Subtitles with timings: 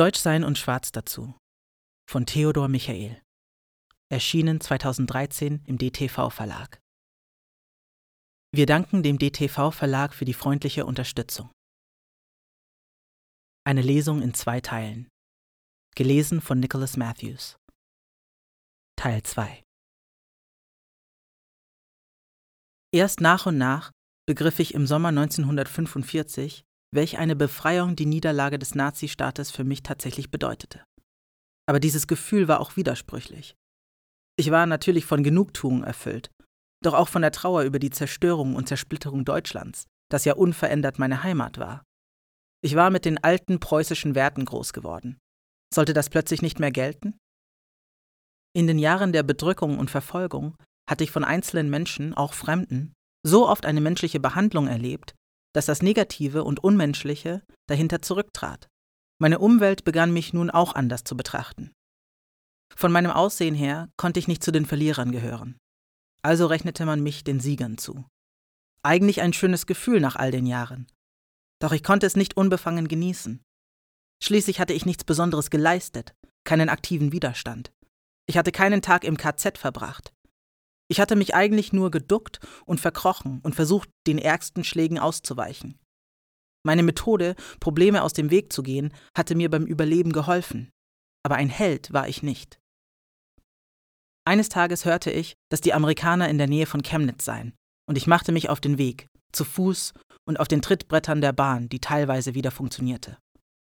[0.00, 1.38] Deutschsein und Schwarz dazu
[2.08, 3.20] von Theodor Michael.
[4.08, 6.80] Erschienen 2013 im DTV Verlag.
[8.50, 11.52] Wir danken dem DTV Verlag für die freundliche Unterstützung.
[13.66, 15.06] Eine Lesung in zwei Teilen.
[15.94, 17.58] Gelesen von Nicholas Matthews.
[18.96, 19.62] Teil 2
[22.90, 23.90] Erst nach und nach
[24.26, 30.30] begriff ich im Sommer 1945, welch eine Befreiung die Niederlage des Nazistaates für mich tatsächlich
[30.30, 30.84] bedeutete.
[31.68, 33.54] Aber dieses Gefühl war auch widersprüchlich.
[34.36, 36.30] Ich war natürlich von Genugtuung erfüllt,
[36.82, 41.22] doch auch von der Trauer über die Zerstörung und Zersplitterung Deutschlands, das ja unverändert meine
[41.22, 41.84] Heimat war.
[42.62, 45.18] Ich war mit den alten preußischen Werten groß geworden.
[45.72, 47.18] Sollte das plötzlich nicht mehr gelten?
[48.52, 50.56] In den Jahren der Bedrückung und Verfolgung
[50.88, 52.92] hatte ich von einzelnen Menschen, auch Fremden,
[53.24, 55.14] so oft eine menschliche Behandlung erlebt,
[55.52, 58.68] dass das Negative und Unmenschliche dahinter zurücktrat.
[59.18, 61.72] Meine Umwelt begann mich nun auch anders zu betrachten.
[62.74, 65.58] Von meinem Aussehen her konnte ich nicht zu den Verlierern gehören.
[66.22, 68.04] Also rechnete man mich den Siegern zu.
[68.82, 70.86] Eigentlich ein schönes Gefühl nach all den Jahren.
[71.60, 73.42] Doch ich konnte es nicht unbefangen genießen.
[74.22, 77.72] Schließlich hatte ich nichts Besonderes geleistet, keinen aktiven Widerstand.
[78.26, 80.12] Ich hatte keinen Tag im KZ verbracht.
[80.90, 85.78] Ich hatte mich eigentlich nur geduckt und verkrochen und versucht, den ärgsten Schlägen auszuweichen.
[86.64, 90.68] Meine Methode, Probleme aus dem Weg zu gehen, hatte mir beim Überleben geholfen.
[91.22, 92.58] Aber ein Held war ich nicht.
[94.26, 97.54] Eines Tages hörte ich, dass die Amerikaner in der Nähe von Chemnitz seien,
[97.88, 99.94] und ich machte mich auf den Weg, zu Fuß
[100.26, 103.16] und auf den Trittbrettern der Bahn, die teilweise wieder funktionierte.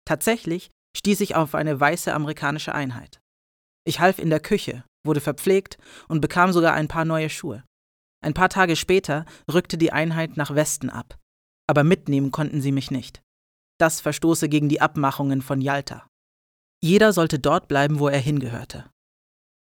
[0.06, 3.20] Tatsächlich stieß ich auf eine weiße amerikanische Einheit.
[3.84, 7.64] Ich half in der Küche, wurde verpflegt und bekam sogar ein paar neue Schuhe.
[8.22, 11.18] Ein paar Tage später rückte die Einheit nach Westen ab,
[11.66, 13.22] aber mitnehmen konnten sie mich nicht.
[13.78, 16.06] Das verstoße gegen die Abmachungen von Yalta.
[16.84, 18.90] Jeder sollte dort bleiben, wo er hingehörte.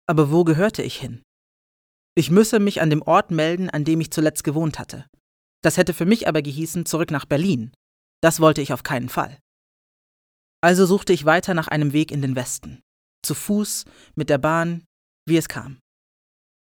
[0.06, 1.22] Aber wo gehörte ich hin?
[2.14, 5.06] Ich müsse mich an dem Ort melden, an dem ich zuletzt gewohnt hatte.
[5.62, 7.72] Das hätte für mich aber gehießen, zurück nach Berlin.
[8.22, 9.38] Das wollte ich auf keinen Fall.
[10.62, 12.80] Also suchte ich weiter nach einem Weg in den Westen.
[13.22, 13.84] Zu Fuß,
[14.14, 14.84] mit der Bahn,
[15.26, 15.78] wie es kam.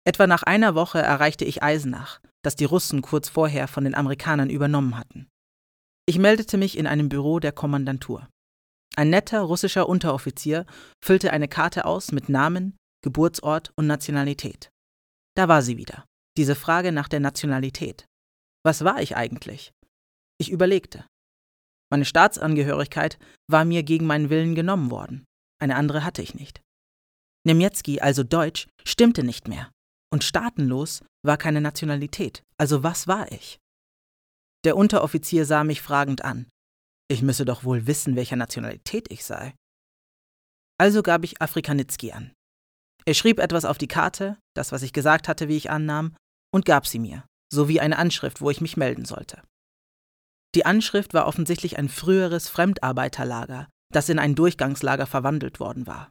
[0.07, 4.51] Etwa nach einer Woche erreichte ich Eisenach, das die Russen kurz vorher von den Amerikanern
[4.51, 5.29] übernommen hatten.
[6.07, 8.29] Ich meldete mich in einem Büro der Kommandantur.
[8.97, 10.67] Ein netter russischer Unteroffizier
[11.03, 14.71] füllte eine Karte aus mit Namen, Geburtsort und Nationalität.
[15.35, 16.05] Da war sie wieder,
[16.37, 18.07] diese Frage nach der Nationalität.
[18.65, 19.73] Was war ich eigentlich?
[20.39, 21.07] Ich überlegte.
[21.91, 23.19] Meine Staatsangehörigkeit
[23.51, 25.25] war mir gegen meinen Willen genommen worden.
[25.61, 26.61] Eine andere hatte ich nicht.
[27.45, 29.71] Niemiecki, also Deutsch, stimmte nicht mehr.
[30.13, 32.43] Und staatenlos war keine Nationalität.
[32.59, 33.59] Also was war ich?
[34.65, 36.47] Der Unteroffizier sah mich fragend an.
[37.09, 39.55] Ich müsse doch wohl wissen, welcher Nationalität ich sei.
[40.79, 42.33] Also gab ich Afrikanitzki an.
[43.05, 46.17] Er schrieb etwas auf die Karte, das, was ich gesagt hatte, wie ich annahm,
[46.53, 49.43] und gab sie mir, sowie eine Anschrift, wo ich mich melden sollte.
[50.55, 56.11] Die Anschrift war offensichtlich ein früheres Fremdarbeiterlager, das in ein Durchgangslager verwandelt worden war.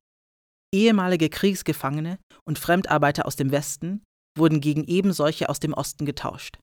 [0.73, 4.03] Ehemalige Kriegsgefangene und Fremdarbeiter aus dem Westen
[4.35, 6.57] wurden gegen ebensolche aus dem Osten getauscht.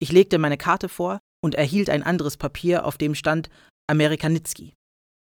[0.00, 3.50] Ich legte meine Karte vor und erhielt ein anderes Papier, auf dem stand
[3.86, 4.72] Amerikanitzki.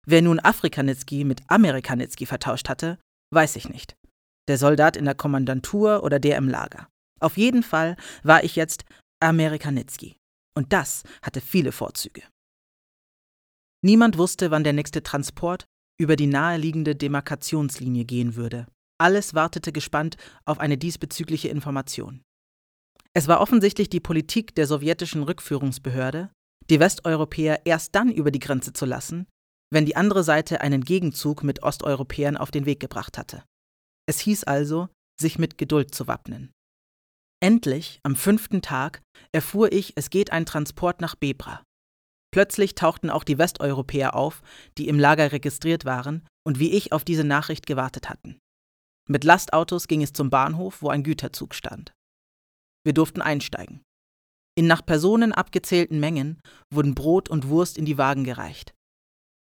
[0.07, 2.99] Wer nun Afrikanitzki mit Amerikanitzki vertauscht hatte,
[3.33, 3.95] weiß ich nicht.
[4.49, 6.89] Der Soldat in der Kommandantur oder der im Lager.
[7.21, 8.85] Auf jeden Fall war ich jetzt
[9.21, 10.17] Amerikanitzki.
[10.55, 12.23] Und das hatte viele Vorzüge.
[13.83, 15.67] Niemand wusste, wann der nächste Transport
[15.99, 18.67] über die naheliegende Demarkationslinie gehen würde.
[19.01, 22.23] Alles wartete gespannt auf eine diesbezügliche Information.
[23.15, 26.31] Es war offensichtlich die Politik der sowjetischen Rückführungsbehörde,
[26.71, 29.27] die Westeuropäer erst dann über die Grenze zu lassen,
[29.71, 33.45] wenn die andere Seite einen Gegenzug mit Osteuropäern auf den Weg gebracht hatte.
[34.07, 34.89] Es hieß also,
[35.21, 36.53] sich mit Geduld zu wappnen.
[37.41, 39.01] Endlich, am fünften Tag,
[39.33, 41.63] erfuhr ich, es geht ein Transport nach Bebra.
[42.31, 44.43] Plötzlich tauchten auch die Westeuropäer auf,
[44.77, 48.39] die im Lager registriert waren und wie ich auf diese Nachricht gewartet hatten.
[49.09, 51.93] Mit Lastautos ging es zum Bahnhof, wo ein Güterzug stand.
[52.85, 53.83] Wir durften einsteigen.
[54.55, 56.41] In nach Personen abgezählten Mengen
[56.73, 58.75] wurden Brot und Wurst in die Wagen gereicht.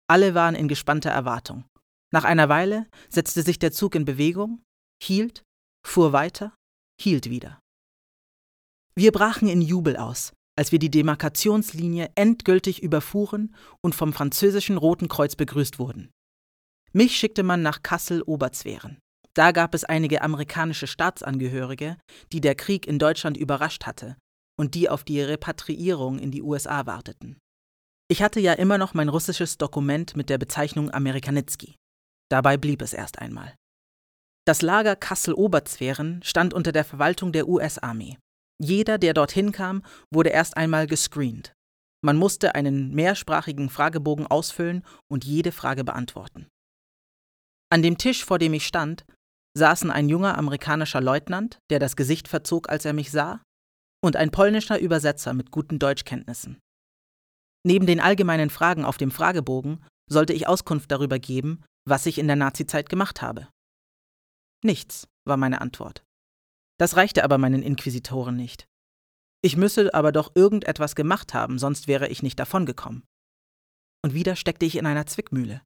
[0.10, 1.66] Alle waren in gespannter Erwartung.
[2.14, 4.62] Nach einer Weile setzte sich der Zug in Bewegung,
[5.04, 5.44] hielt,
[5.86, 6.56] fuhr weiter,
[7.02, 7.60] hielt wieder.
[8.96, 15.08] Wir brachen in Jubel aus, als wir die Demarkationslinie endgültig überfuhren und vom französischen Roten
[15.08, 16.12] Kreuz begrüßt wurden.
[16.92, 18.98] Mich schickte man nach Kassel-Oberzweren.
[19.34, 21.98] Da gab es einige amerikanische Staatsangehörige,
[22.32, 24.18] die der Krieg in Deutschland überrascht hatte
[24.60, 27.38] und die auf die Repatriierung in die USA warteten.
[28.10, 31.76] Ich hatte ja immer noch mein russisches Dokument mit der Bezeichnung Amerikanitsky.
[32.30, 33.54] Dabei blieb es erst einmal.
[34.46, 38.18] Das Lager Kassel-Oberzweren stand unter der Verwaltung der US-Armee.
[38.60, 41.54] Jeder, der dorthin kam, wurde erst einmal gescreent.
[42.04, 46.48] Man musste einen mehrsprachigen Fragebogen ausfüllen und jede Frage beantworten.
[47.70, 49.06] An dem Tisch, vor dem ich stand,
[49.58, 53.42] saßen ein junger amerikanischer Leutnant, der das Gesicht verzog, als er mich sah,
[54.04, 56.60] und ein polnischer Übersetzer mit guten Deutschkenntnissen.
[57.66, 62.28] Neben den allgemeinen Fragen auf dem Fragebogen sollte ich Auskunft darüber geben, was ich in
[62.28, 63.50] der Nazizeit gemacht habe.
[64.64, 66.04] Nichts, war meine Antwort.
[66.80, 68.68] Das reichte aber meinen Inquisitoren nicht.
[69.44, 73.04] Ich müsse aber doch irgendetwas gemacht haben, sonst wäre ich nicht davongekommen.
[74.04, 75.62] Und wieder steckte ich in einer Zwickmühle.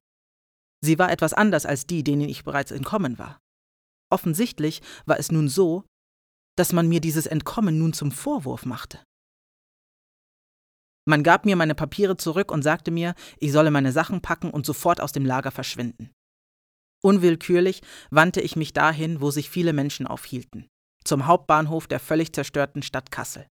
[0.84, 3.40] Sie war etwas anders als die, denen ich bereits entkommen war.
[4.10, 5.84] Offensichtlich war es nun so,
[6.56, 9.02] dass man mir dieses Entkommen nun zum Vorwurf machte.
[11.06, 14.66] Man gab mir meine Papiere zurück und sagte mir, ich solle meine Sachen packen und
[14.66, 16.12] sofort aus dem Lager verschwinden.
[17.02, 20.68] Unwillkürlich wandte ich mich dahin, wo sich viele Menschen aufhielten,
[21.04, 23.46] zum Hauptbahnhof der völlig zerstörten Stadt Kassel.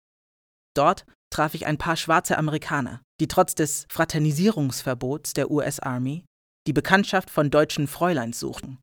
[0.76, 6.26] Dort traf ich ein paar schwarze Amerikaner, die trotz des Fraternisierungsverbots der US Army
[6.68, 8.80] die Bekanntschaft von deutschen Fräuleins suchten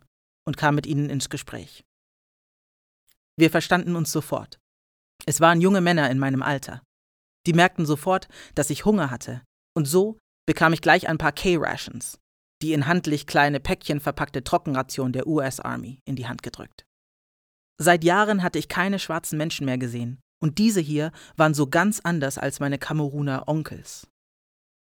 [0.47, 1.85] und kam mit ihnen ins Gespräch.
[3.37, 4.59] Wir verstanden uns sofort.
[5.27, 6.83] Es waren junge Männer in meinem Alter.
[7.47, 9.43] Die merkten sofort, dass ich Hunger hatte,
[9.77, 12.19] und so bekam ich gleich ein paar K-Rations,
[12.63, 16.85] die in handlich kleine Päckchen verpackte Trockenration der US Army, in die Hand gedrückt.
[17.79, 22.01] Seit Jahren hatte ich keine schwarzen Menschen mehr gesehen, und diese hier waren so ganz
[22.01, 24.07] anders als meine Kameruner Onkels.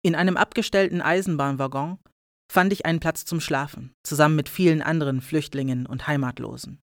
[0.04, 2.00] In einem abgestellten Eisenbahnwaggon
[2.51, 6.80] fand ich einen Platz zum Schlafen, zusammen mit vielen anderen Flüchtlingen und Heimatlosen.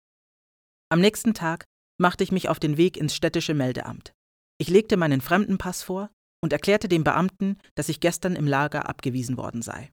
[0.90, 1.66] Am nächsten Tag
[2.00, 4.14] machte ich mich auf den Weg ins städtische Meldeamt.
[4.58, 6.10] Ich legte meinen Fremdenpass vor
[6.42, 9.92] und erklärte dem Beamten, dass ich gestern im Lager abgewiesen worden sei.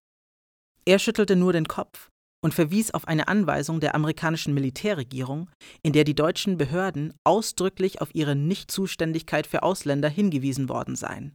[0.86, 2.10] Er schüttelte nur den Kopf
[2.42, 5.50] und verwies auf eine Anweisung der amerikanischen Militärregierung,
[5.82, 11.34] in der die deutschen Behörden ausdrücklich auf ihre Nichtzuständigkeit für Ausländer hingewiesen worden seien.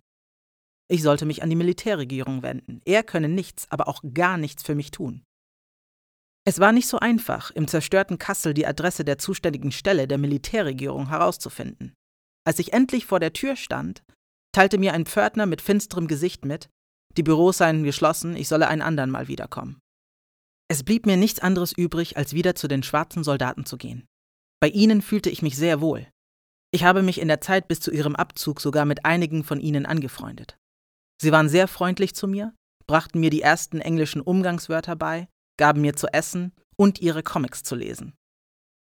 [0.89, 2.81] Ich sollte mich an die Militärregierung wenden.
[2.85, 5.23] Er könne nichts, aber auch gar nichts für mich tun.
[6.45, 11.07] Es war nicht so einfach, im zerstörten Kassel die Adresse der zuständigen Stelle der Militärregierung
[11.07, 11.93] herauszufinden.
[12.45, 14.03] Als ich endlich vor der Tür stand,
[14.53, 16.69] teilte mir ein Pförtner mit finsterem Gesicht mit,
[17.15, 19.79] die Büros seien geschlossen, ich solle ein andern Mal wiederkommen.
[20.73, 24.07] Es blieb mir nichts anderes übrig, als wieder zu den schwarzen Soldaten zu gehen.
[24.59, 26.07] Bei ihnen fühlte ich mich sehr wohl.
[26.71, 29.85] Ich habe mich in der Zeit bis zu ihrem Abzug sogar mit einigen von ihnen
[29.85, 30.57] angefreundet.
[31.21, 32.55] Sie waren sehr freundlich zu mir,
[32.87, 35.27] brachten mir die ersten englischen Umgangswörter bei,
[35.59, 38.15] gaben mir zu essen und ihre Comics zu lesen.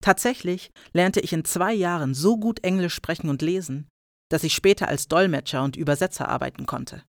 [0.05, 3.89] Tatsächlich lernte ich in zwei Jahren so gut Englisch sprechen und lesen,
[4.31, 7.05] dass ich später als Dolmetscher und Übersetzer arbeiten konnte.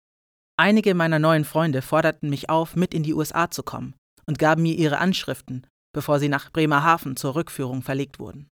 [0.58, 3.94] Einige meiner neuen Freunde forderten mich auf, mit in die USA zu kommen
[4.26, 8.48] und gaben mir ihre Anschriften, bevor sie nach Bremerhaven zur Rückführung verlegt wurden.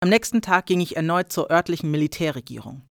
[0.00, 2.86] Am nächsten Tag ging ich erneut zur örtlichen Militärregierung.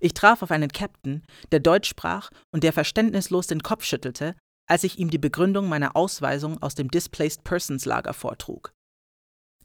[0.00, 4.36] Ich traf auf einen Captain, der Deutsch sprach und der verständnislos den Kopf schüttelte,
[4.68, 8.72] als ich ihm die Begründung meiner Ausweisung aus dem Displaced Persons Lager vortrug.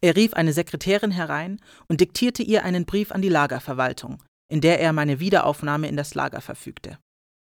[0.01, 4.79] Er rief eine Sekretärin herein und diktierte ihr einen Brief an die Lagerverwaltung, in der
[4.79, 6.99] er meine Wiederaufnahme in das Lager verfügte.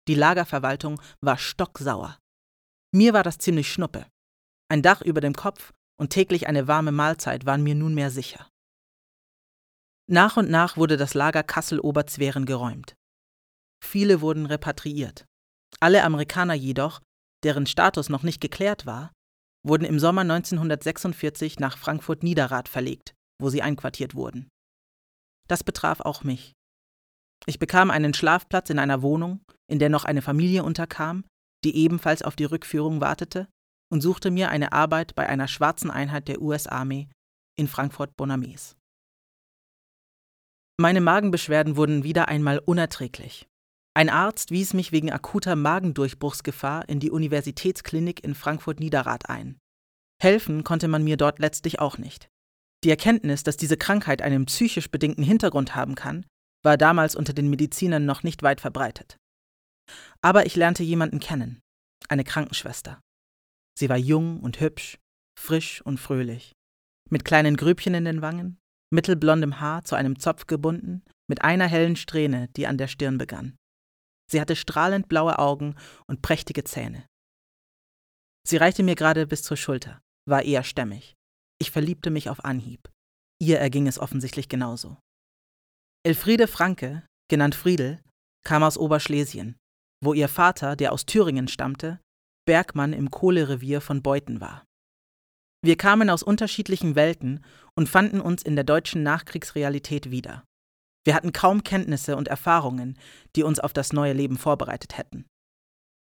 [0.07, 2.17] Die Lagerverwaltung war stocksauer.
[2.93, 4.05] Mir war das ziemlich schnuppe.
[4.69, 8.49] Ein Dach über dem Kopf und täglich eine warme Mahlzeit waren mir nunmehr sicher.
[10.09, 12.95] Nach und nach wurde das Lager Kassel-Oberzweren geräumt.
[13.83, 15.25] Viele wurden repatriiert.
[15.79, 17.01] Alle Amerikaner jedoch,
[17.43, 19.11] deren Status noch nicht geklärt war,
[19.65, 24.49] wurden im Sommer 1946 nach Frankfurt-Niederrad verlegt, wo sie einquartiert wurden.
[25.47, 26.53] Das betraf auch mich.
[27.45, 31.25] Ich bekam einen Schlafplatz in einer Wohnung, in der noch eine Familie unterkam,
[31.63, 33.47] die ebenfalls auf die Rückführung wartete,
[33.89, 37.09] und suchte mir eine Arbeit bei einer schwarzen Einheit der US-Armee
[37.57, 38.75] in Frankfurt-Bonames.
[40.79, 43.47] Meine Magenbeschwerden wurden wieder einmal unerträglich.
[43.95, 49.57] Ein Arzt wies mich wegen akuter Magendurchbruchsgefahr in die Universitätsklinik in Frankfurt-Niederrad ein.
[50.21, 52.29] Helfen konnte man mir dort letztlich auch nicht.
[52.83, 56.27] Die Erkenntnis, dass diese Krankheit einen psychisch bedingten Hintergrund haben kann,
[56.63, 59.17] war damals unter den Medizinern noch nicht weit verbreitet.
[60.21, 61.59] Aber ich lernte jemanden kennen,
[62.07, 62.99] eine Krankenschwester.
[63.77, 64.97] Sie war jung und hübsch,
[65.39, 66.55] frisch und fröhlich,
[67.11, 68.57] mit kleinen Grübchen in den Wangen,
[68.91, 73.55] mittelblondem Haar zu einem Zopf gebunden, mit einer hellen Strähne, die an der Stirn begann.
[74.31, 75.75] Sie hatte strahlend blaue Augen
[76.07, 77.05] und prächtige Zähne.
[78.47, 81.15] Sie reichte mir gerade bis zur Schulter, war eher stämmig.
[81.59, 82.89] Ich verliebte mich auf Anhieb.
[83.39, 84.97] Ihr erging es offensichtlich genauso.
[86.03, 88.01] Elfriede Franke, genannt Friedel,
[88.43, 89.55] kam aus Oberschlesien.
[90.03, 91.99] wo ihr Vater, der aus Thüringen stammte,
[92.47, 94.65] Bergmann im Kohlerevier von Beuthen war.
[95.61, 97.43] Wir kamen aus unterschiedlichen Welten
[97.75, 100.43] und fanden uns in der deutschen Nachkriegsrealität wieder.
[101.05, 102.97] Wir hatten kaum Kenntnisse und Erfahrungen,
[103.35, 105.25] die uns auf das neue Leben vorbereitet hätten.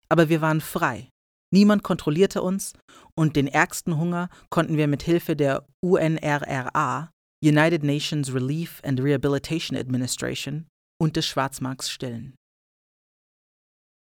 [0.08, 1.10] Aber wir waren frei.
[1.52, 2.72] Niemand kontrollierte uns
[3.16, 7.10] und den ärgsten Hunger konnten wir mit Hilfe der UNRRA,
[7.42, 10.66] United Nations Relief and Rehabilitation Administration,
[11.00, 12.34] und des Schwarzmarks stillen.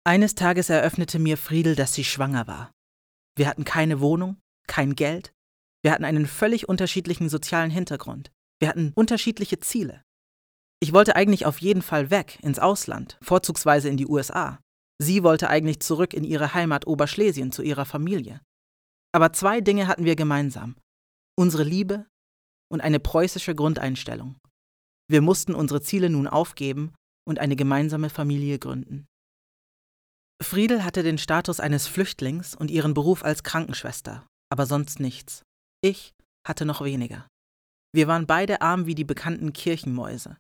[0.07, 2.71] Eines Tages eröffnete mir Friedel, dass sie schwanger war.
[3.37, 4.37] Wir hatten keine Wohnung,
[4.69, 5.33] kein Geld,
[5.83, 10.05] wir hatten einen völlig unterschiedlichen sozialen Hintergrund, wir hatten unterschiedliche Ziele.
[10.81, 14.61] Ich wollte eigentlich auf jeden Fall weg, ins Ausland, vorzugsweise in die USA.
[15.03, 18.41] Sie wollte eigentlich zurück in ihre Heimat Oberschlesien zu ihrer Familie.
[19.13, 20.77] Aber zwei Dinge hatten wir gemeinsam.
[21.37, 22.07] Unsere Liebe
[22.71, 24.37] und eine preußische Grundeinstellung.
[25.11, 26.95] Wir mussten unsere Ziele nun aufgeben
[27.27, 29.09] und eine gemeinsame Familie gründen.
[30.43, 35.43] Friedel hatte den Status eines Flüchtlings und ihren Beruf als Krankenschwester, aber sonst nichts.
[35.83, 36.13] Ich
[36.47, 37.27] hatte noch weniger.
[37.93, 40.37] Wir waren beide arm wie die bekannten Kirchenmäuse.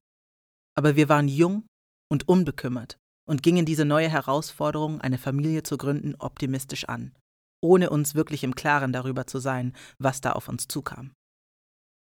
[0.76, 1.66] Aber wir waren jung
[2.10, 7.14] und unbekümmert und gingen diese neue Herausforderung, eine Familie zu gründen, optimistisch an,
[7.62, 11.12] ohne uns wirklich im Klaren darüber zu sein, was da auf uns zukam.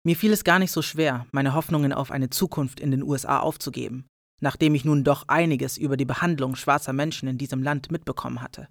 [0.05, 3.39] Mir fiel es gar nicht so schwer, meine Hoffnungen auf eine Zukunft in den USA
[3.39, 4.07] aufzugeben,
[4.39, 8.67] nachdem ich nun doch einiges über die Behandlung schwarzer Menschen in diesem Land mitbekommen hatte.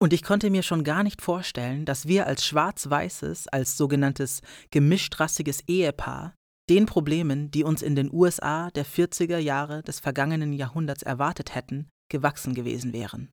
[0.00, 5.62] Und ich konnte mir schon gar nicht vorstellen, dass wir als schwarz-weißes, als sogenanntes gemischtrassiges
[5.68, 6.34] Ehepaar
[6.68, 11.88] den Problemen, die uns in den USA der 40er Jahre des vergangenen Jahrhunderts erwartet hätten,
[12.10, 13.30] gewachsen gewesen wären.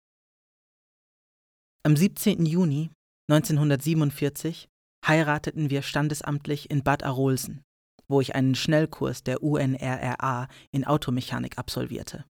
[1.84, 2.46] Am 17.
[2.46, 2.92] Juni
[3.32, 4.68] 1947
[5.06, 7.62] heirateten wir standesamtlich in Bad Arolsen,
[8.10, 12.26] wo ich einen Schnellkurs der UNRRA in Automechanik absolvierte.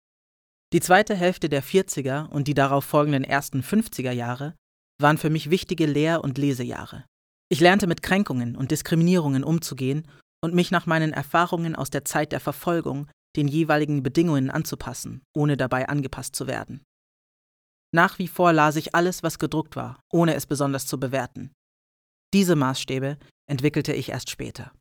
[0.72, 4.54] Die zweite Hälfte der 40er und die darauf folgenden ersten 50er Jahre
[5.00, 7.04] waren für mich wichtige Lehr- und Lesejahre.
[7.48, 10.08] Ich lernte mit Kränkungen und Diskriminierungen umzugehen
[10.42, 15.56] und mich nach meinen Erfahrungen aus der Zeit der Verfolgung den jeweiligen Bedingungen anzupassen, ohne
[15.56, 16.82] dabei angepasst zu werden.
[17.94, 21.52] Nach wie vor las ich alles, was gedruckt war, ohne es besonders zu bewerten.
[22.34, 23.18] Diese Maßstäbe
[23.48, 24.72] entwickelte ich erst später.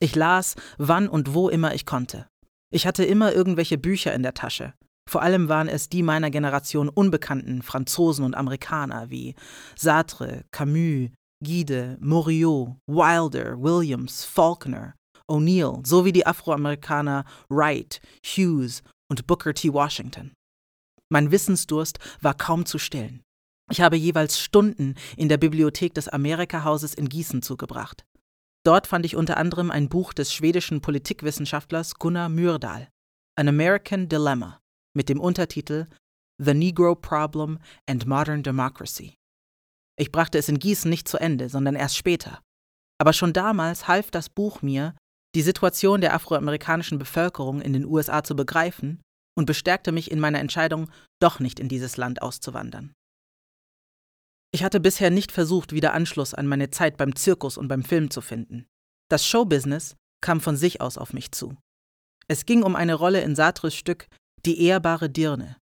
[0.00, 2.26] Ich las, wann und wo immer ich konnte.
[2.70, 4.74] Ich hatte immer irgendwelche Bücher in der Tasche,
[5.08, 9.34] vor allem waren es die meiner Generation unbekannten Franzosen und Amerikaner wie
[9.76, 11.10] Sartre, Camus,
[11.44, 14.94] Guide, Moriot, Wilder, Williams, Faulkner,
[15.30, 19.72] O'Neill sowie die Afroamerikaner Wright, Hughes und Booker T.
[19.72, 20.32] Washington.
[21.10, 23.22] Mein Wissensdurst war kaum zu stillen.
[23.70, 28.04] Ich habe jeweils Stunden in der Bibliothek des Amerika-Hauses in Gießen zugebracht.
[28.64, 32.88] Dort fand ich unter anderem ein Buch des schwedischen Politikwissenschaftlers Gunnar Myrdal,
[33.38, 34.60] An American Dilemma,
[34.96, 35.86] mit dem Untertitel
[36.42, 39.16] The Negro Problem and Modern Democracy.
[39.98, 42.40] Ich brachte es in Gießen nicht zu Ende, sondern erst später.
[42.98, 44.94] Aber schon damals half das Buch mir,
[45.34, 49.02] die Situation der afroamerikanischen Bevölkerung in den USA zu begreifen
[49.36, 50.90] und bestärkte mich in meiner Entscheidung,
[51.20, 52.94] doch nicht in dieses Land auszuwandern.
[54.54, 58.10] Ich hatte bisher nicht versucht, wieder Anschluss an meine Zeit beim Zirkus und beim Film
[58.10, 58.66] zu finden.
[59.10, 61.56] Das Showbusiness kam von sich aus auf mich zu.
[62.28, 64.06] Es ging um eine Rolle in Sartres Stück
[64.46, 65.56] die ehrbare Dirne.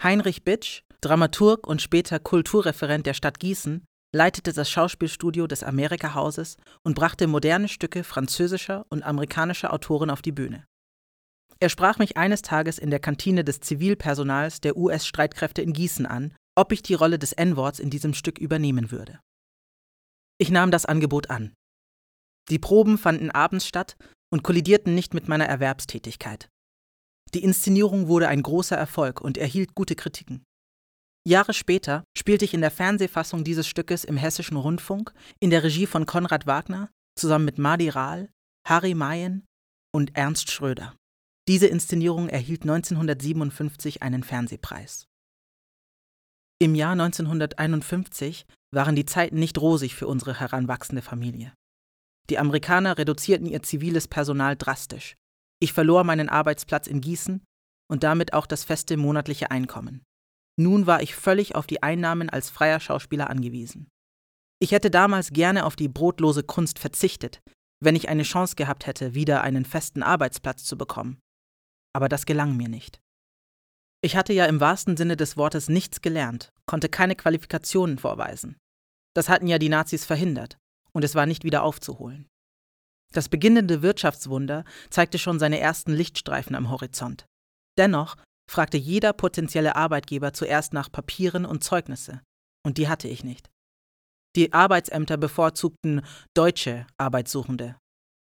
[0.00, 6.94] Heinrich Bitsch, Dramaturg und später Kulturreferent der Stadt Gießen, leitete das Schauspielstudio des Amerika-Hauses und
[6.94, 10.64] brachte moderne Stücke französischer und amerikanischer Autoren auf die Bühne.
[11.58, 16.32] Er sprach mich eines Tages in der Kantine des Zivilpersonals der US-Streitkräfte in Gießen an,
[16.56, 19.20] ob ich die Rolle des N-Worts in diesem Stück übernehmen würde.
[20.38, 21.54] Ich nahm das Angebot an.
[22.50, 23.96] Die Proben fanden abends statt
[24.32, 26.48] und kollidierten nicht mit meiner Erwerbstätigkeit.
[27.32, 30.44] Die Inszenierung wurde ein großer Erfolg und erhielt gute Kritiken.
[31.26, 35.86] Jahre später spielte ich in der Fernsehfassung dieses Stückes im Hessischen Rundfunk in der Regie
[35.86, 38.30] von Konrad Wagner zusammen mit Madi Rahl,
[38.68, 39.46] Harry Mayen
[39.94, 40.94] und Ernst Schröder.
[41.48, 45.06] Diese Inszenierung erhielt 1957 einen Fernsehpreis.
[46.64, 51.52] Im Jahr 1951 waren die Zeiten nicht rosig für unsere heranwachsende Familie.
[52.30, 55.16] Die Amerikaner reduzierten ihr ziviles Personal drastisch
[55.64, 57.42] ich verlor meinen Arbeitsplatz in Gießen
[57.90, 60.02] und damit auch das feste monatliche Einkommen.
[60.60, 63.88] Nun war ich völlig auf die Einnahmen als freier Schauspieler angewiesen.
[64.60, 67.40] Ich hätte damals gerne auf die brotlose Kunst verzichtet,
[67.82, 71.18] wenn ich eine Chance gehabt hätte, wieder einen festen Arbeitsplatz zu bekommen.
[71.94, 73.00] Aber das gelang mir nicht.
[74.02, 78.56] Ich hatte ja im wahrsten Sinne des Wortes nichts gelernt, konnte keine Qualifikationen vorweisen.
[79.14, 80.58] Das hatten ja die Nazis verhindert,
[80.92, 82.26] und es war nicht wieder aufzuholen.
[83.12, 87.26] Das beginnende Wirtschaftswunder zeigte schon seine ersten Lichtstreifen am Horizont.
[87.78, 88.16] Dennoch
[88.50, 92.22] fragte jeder potenzielle Arbeitgeber zuerst nach Papieren und Zeugnisse,
[92.64, 93.50] und die hatte ich nicht.
[94.36, 96.02] Die Arbeitsämter bevorzugten
[96.34, 97.76] deutsche Arbeitssuchende.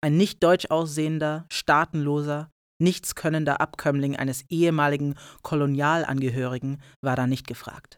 [0.01, 7.97] Ein nicht deutsch aussehender, staatenloser, nichtskönnender Abkömmling eines ehemaligen Kolonialangehörigen war da nicht gefragt.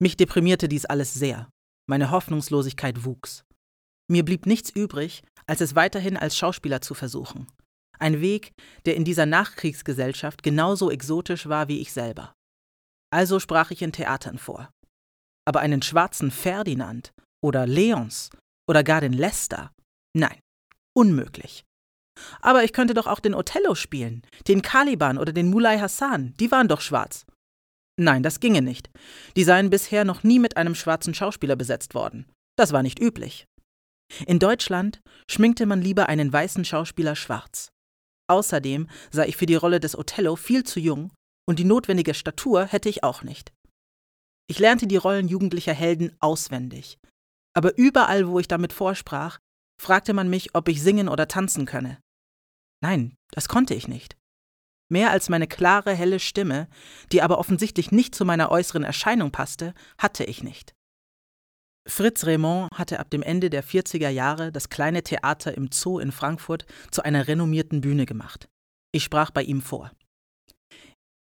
[0.00, 1.50] Mich deprimierte dies alles sehr.
[1.88, 3.44] Meine Hoffnungslosigkeit wuchs.
[4.10, 7.48] Mir blieb nichts übrig, als es weiterhin als Schauspieler zu versuchen.
[7.98, 8.52] Ein Weg,
[8.86, 12.32] der in dieser Nachkriegsgesellschaft genauso exotisch war wie ich selber.
[13.10, 14.70] Also sprach ich in Theatern vor.
[15.46, 17.12] Aber einen schwarzen Ferdinand
[17.42, 18.30] oder Leons
[18.68, 19.72] oder gar den Lester?
[20.16, 20.38] Nein,
[20.94, 21.64] unmöglich.
[22.40, 26.50] Aber ich könnte doch auch den Othello spielen, den Caliban oder den Mulai Hassan, die
[26.50, 27.26] waren doch schwarz.
[28.00, 28.90] Nein, das ginge nicht.
[29.36, 32.30] Die seien bisher noch nie mit einem schwarzen Schauspieler besetzt worden.
[32.56, 33.46] Das war nicht üblich.
[34.26, 37.70] In Deutschland schminkte man lieber einen weißen Schauspieler schwarz.
[38.28, 41.10] Außerdem sah ich für die Rolle des Othello viel zu jung
[41.48, 43.52] und die notwendige Statur hätte ich auch nicht.
[44.48, 46.98] Ich lernte die Rollen jugendlicher Helden auswendig.
[47.54, 49.38] Aber überall, wo ich damit vorsprach,
[49.80, 51.98] fragte man mich, ob ich singen oder tanzen könne.
[52.80, 54.16] Nein, das konnte ich nicht.
[54.90, 56.68] Mehr als meine klare, helle Stimme,
[57.12, 60.74] die aber offensichtlich nicht zu meiner äußeren Erscheinung passte, hatte ich nicht.
[61.86, 66.12] Fritz Raymond hatte ab dem Ende der 40er Jahre das kleine Theater im Zoo in
[66.12, 68.48] Frankfurt zu einer renommierten Bühne gemacht.
[68.92, 69.90] Ich sprach bei ihm vor.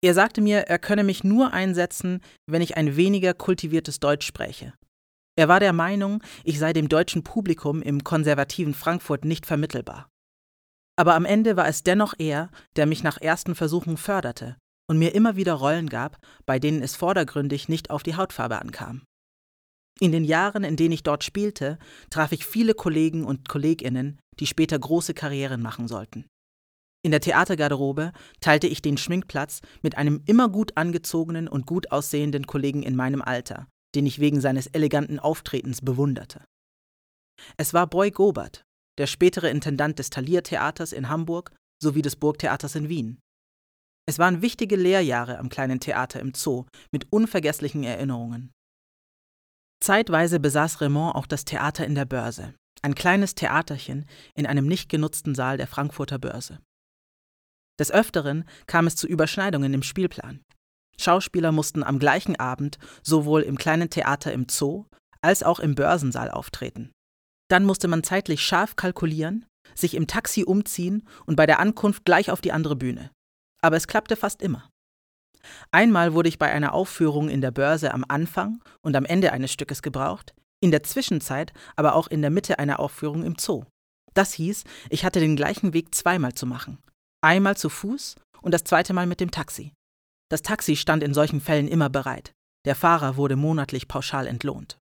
[0.03, 4.75] Er sagte mir, er könne mich nur einsetzen, wenn ich ein weniger kultiviertes Deutsch spräche.
[5.37, 10.09] Er war der Meinung, ich sei dem deutschen Publikum im konservativen Frankfurt nicht vermittelbar.
[10.97, 14.57] Aber am Ende war es dennoch er, der mich nach ersten Versuchen förderte
[14.89, 19.03] und mir immer wieder Rollen gab, bei denen es vordergründig nicht auf die Hautfarbe ankam.
[20.01, 21.79] In den Jahren, in denen ich dort spielte,
[22.11, 26.27] traf ich viele Kollegen und Kolleginnen, die später große Karrieren machen sollten.
[27.03, 32.47] In der Theatergarderobe teilte ich den Schminkplatz mit einem immer gut angezogenen und gut aussehenden
[32.47, 36.45] Kollegen in meinem Alter, den ich wegen seines eleganten Auftretens bewunderte.
[37.57, 38.66] Es war Boy Gobert,
[38.99, 43.19] der spätere Intendant des Thalia-Theaters in Hamburg sowie des Burgtheaters in Wien.
[44.09, 48.53] Es waren wichtige Lehrjahre am kleinen Theater im Zoo mit unvergesslichen Erinnerungen.
[49.83, 54.89] Zeitweise besaß Raymond auch das Theater in der Börse, ein kleines Theaterchen in einem nicht
[54.89, 56.61] genutzten Saal der Frankfurter Börse.
[57.79, 60.41] Des Öfteren kam es zu Überschneidungen im Spielplan.
[60.99, 64.87] Schauspieler mussten am gleichen Abend sowohl im kleinen Theater im Zoo
[65.21, 66.91] als auch im Börsensaal auftreten.
[67.49, 72.31] Dann musste man zeitlich scharf kalkulieren, sich im Taxi umziehen und bei der Ankunft gleich
[72.31, 73.11] auf die andere Bühne.
[73.63, 74.69] Aber es klappte fast immer.
[75.71, 79.53] Einmal wurde ich bei einer Aufführung in der Börse am Anfang und am Ende eines
[79.53, 83.65] Stückes gebraucht, in der Zwischenzeit aber auch in der Mitte einer Aufführung im Zoo.
[84.15, 86.79] Das hieß, ich hatte den gleichen Weg zweimal zu machen.
[87.23, 89.73] Einmal zu Fuß und das zweite Mal mit dem Taxi.
[90.31, 92.33] Das Taxi stand in solchen Fällen immer bereit.
[92.65, 94.79] Der Fahrer wurde monatlich pauschal entlohnt.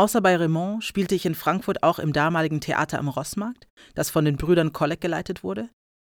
[0.00, 4.24] Außer bei Raymond spielte ich in Frankfurt auch im damaligen Theater am Rossmarkt, das von
[4.24, 5.68] den Brüdern Kolleg geleitet wurde,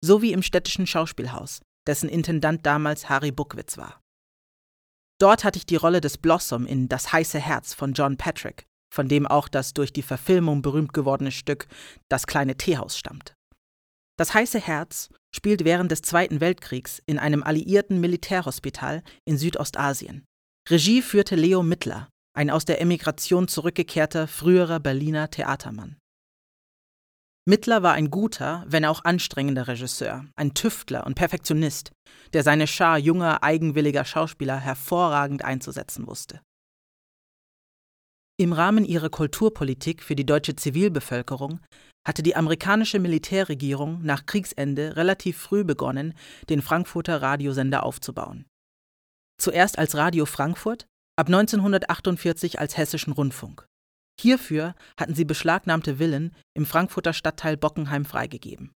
[0.05, 4.01] sowie im städtischen Schauspielhaus, dessen Intendant damals Harry Buckwitz war.
[5.21, 9.07] Dort hatte ich die Rolle des Blossom in Das heiße Herz von John Patrick, von
[9.07, 11.69] dem auch das durch die Verfilmung berühmt gewordene Stück
[12.09, 13.35] Das kleine Teehaus stammt.
[14.19, 20.25] Das heiße Herz spielt während des Zweiten Weltkriegs in einem alliierten Militärhospital in Südostasien.
[20.69, 25.97] Regie führte Leo Mittler, ein aus der Emigration zurückgekehrter früherer Berliner Theatermann.
[27.49, 31.93] Mittler war ein guter, wenn auch anstrengender Regisseur, ein Tüftler und Perfektionist,
[32.33, 36.41] der seine Schar junger, eigenwilliger Schauspieler hervorragend einzusetzen wusste.
[38.39, 41.61] Im Rahmen ihrer Kulturpolitik für die deutsche Zivilbevölkerung
[42.07, 46.15] hatte die amerikanische Militärregierung nach Kriegsende relativ früh begonnen,
[46.51, 48.45] den Frankfurter Radiosender aufzubauen.
[49.41, 53.67] Zuerst als Radio Frankfurt, ab 1948 als Hessischen Rundfunk.
[54.21, 58.73] Hierfür hatten sie beschlagnahmte Villen im Frankfurter Stadtteil Bockenheim freigegeben.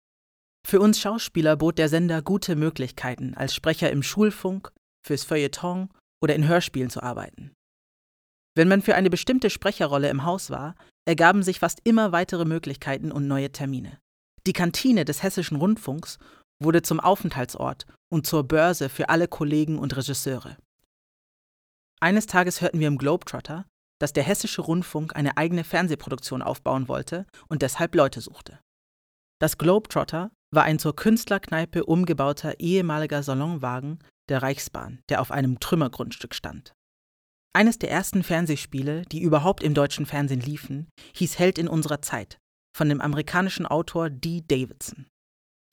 [0.67, 4.71] Für uns Schauspieler bot der Sender gute Möglichkeiten, als Sprecher im Schulfunk,
[5.05, 5.89] fürs Feuilleton
[6.21, 7.53] oder in Hörspielen zu arbeiten.
[8.55, 10.75] Wenn man für eine bestimmte Sprecherrolle im Haus war,
[11.07, 13.99] ergaben sich fast immer weitere Möglichkeiten und neue Termine.
[14.45, 16.19] Die Kantine des Hessischen Rundfunks
[16.61, 20.57] wurde zum Aufenthaltsort und zur Börse für alle Kollegen und Regisseure.
[22.01, 23.65] Eines Tages hörten wir im Globetrotter,
[23.99, 28.59] dass der Hessische Rundfunk eine eigene Fernsehproduktion aufbauen wollte und deshalb Leute suchte.
[29.41, 36.33] Das Globetrotter war ein zur Künstlerkneipe umgebauter ehemaliger Salonwagen der Reichsbahn, der auf einem Trümmergrundstück
[36.33, 36.73] stand.
[37.53, 42.37] Eines der ersten Fernsehspiele, die überhaupt im deutschen Fernsehen liefen, hieß Held in unserer Zeit
[42.77, 45.07] von dem amerikanischen Autor Dee Davidson.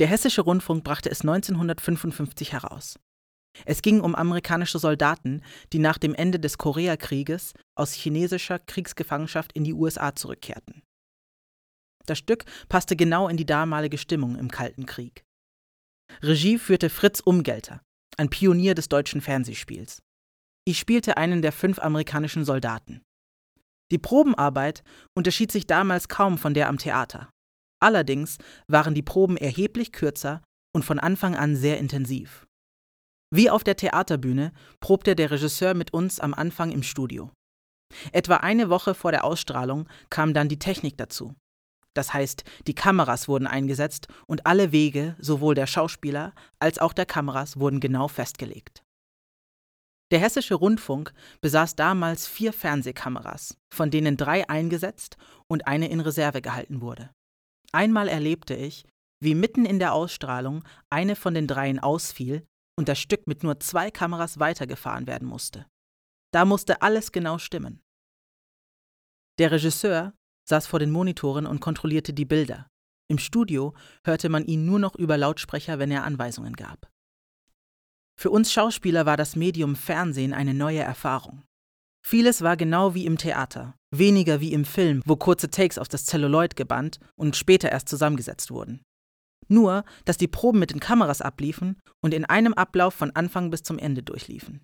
[0.00, 2.96] Der Hessische Rundfunk brachte es 1955 heraus.
[3.64, 5.42] Es ging um amerikanische Soldaten,
[5.72, 10.82] die nach dem Ende des Koreakrieges aus chinesischer Kriegsgefangenschaft in die USA zurückkehrten.
[12.06, 15.24] Das Stück passte genau in die damalige Stimmung im Kalten Krieg.
[16.22, 17.82] Regie führte Fritz Umgelter,
[18.16, 20.02] ein Pionier des deutschen Fernsehspiels.
[20.64, 23.02] Ich spielte einen der fünf amerikanischen Soldaten.
[23.92, 24.82] Die Probenarbeit
[25.16, 27.30] unterschied sich damals kaum von der am Theater.
[27.80, 30.42] Allerdings waren die Proben erheblich kürzer
[30.74, 32.45] und von Anfang an sehr intensiv.
[33.36, 37.30] Wie auf der Theaterbühne probte der Regisseur mit uns am Anfang im Studio.
[38.10, 41.34] Etwa eine Woche vor der Ausstrahlung kam dann die Technik dazu.
[41.92, 47.04] Das heißt, die Kameras wurden eingesetzt und alle Wege sowohl der Schauspieler als auch der
[47.04, 48.82] Kameras wurden genau festgelegt.
[50.10, 56.40] Der Hessische Rundfunk besaß damals vier Fernsehkameras, von denen drei eingesetzt und eine in Reserve
[56.40, 57.10] gehalten wurde.
[57.70, 58.86] Einmal erlebte ich,
[59.22, 63.58] wie mitten in der Ausstrahlung eine von den dreien ausfiel und das Stück mit nur
[63.60, 65.66] zwei Kameras weitergefahren werden musste.
[66.32, 67.82] Da musste alles genau stimmen.
[69.38, 70.14] Der Regisseur
[70.48, 72.68] saß vor den Monitoren und kontrollierte die Bilder.
[73.08, 76.90] Im Studio hörte man ihn nur noch über Lautsprecher, wenn er Anweisungen gab.
[78.18, 81.42] Für uns Schauspieler war das Medium Fernsehen eine neue Erfahrung.
[82.04, 86.04] Vieles war genau wie im Theater, weniger wie im Film, wo kurze Takes auf das
[86.06, 88.80] Zelluloid gebannt und später erst zusammengesetzt wurden.
[89.48, 93.62] Nur, dass die Proben mit den Kameras abliefen und in einem Ablauf von Anfang bis
[93.62, 94.62] zum Ende durchliefen.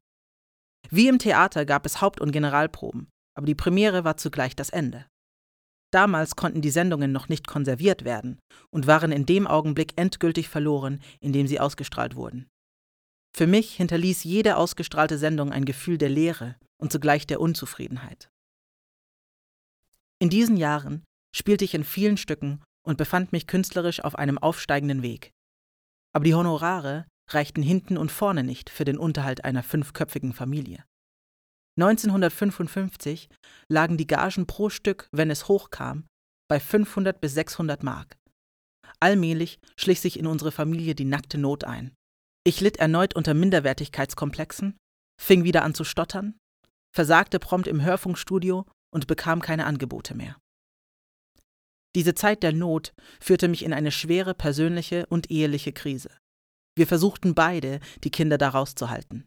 [0.91, 5.07] Wie im Theater gab es Haupt- und Generalproben, aber die Premiere war zugleich das Ende.
[5.93, 8.41] Damals konnten die Sendungen noch nicht konserviert werden
[8.71, 12.49] und waren in dem Augenblick endgültig verloren, in dem sie ausgestrahlt wurden.
[13.35, 18.31] Für mich hinterließ jede ausgestrahlte Sendung ein Gefühl der Leere und zugleich der Unzufriedenheit.
[20.19, 25.03] In diesen Jahren spielte ich in vielen Stücken und befand mich künstlerisch auf einem aufsteigenden
[25.03, 25.33] Weg.
[26.15, 30.85] Aber die Honorare reichten hinten und vorne nicht für den Unterhalt einer fünfköpfigen Familie.
[31.81, 33.29] 1955
[33.69, 36.05] lagen die Gagen pro Stück, wenn es hochkam,
[36.49, 38.19] bei 500 bis 600 Mark.
[39.01, 41.95] Allmählich schlich sich in unsere Familie die nackte Not ein.
[42.45, 44.77] Ich litt erneut unter Minderwertigkeitskomplexen,
[45.21, 46.37] fing wieder an zu stottern,
[46.95, 50.37] versagte prompt im Hörfunkstudio und bekam keine Angebote mehr.
[51.95, 56.11] Diese Zeit der Not führte mich in eine schwere persönliche und eheliche Krise.
[56.77, 59.27] Wir versuchten beide, die Kinder da rauszuhalten.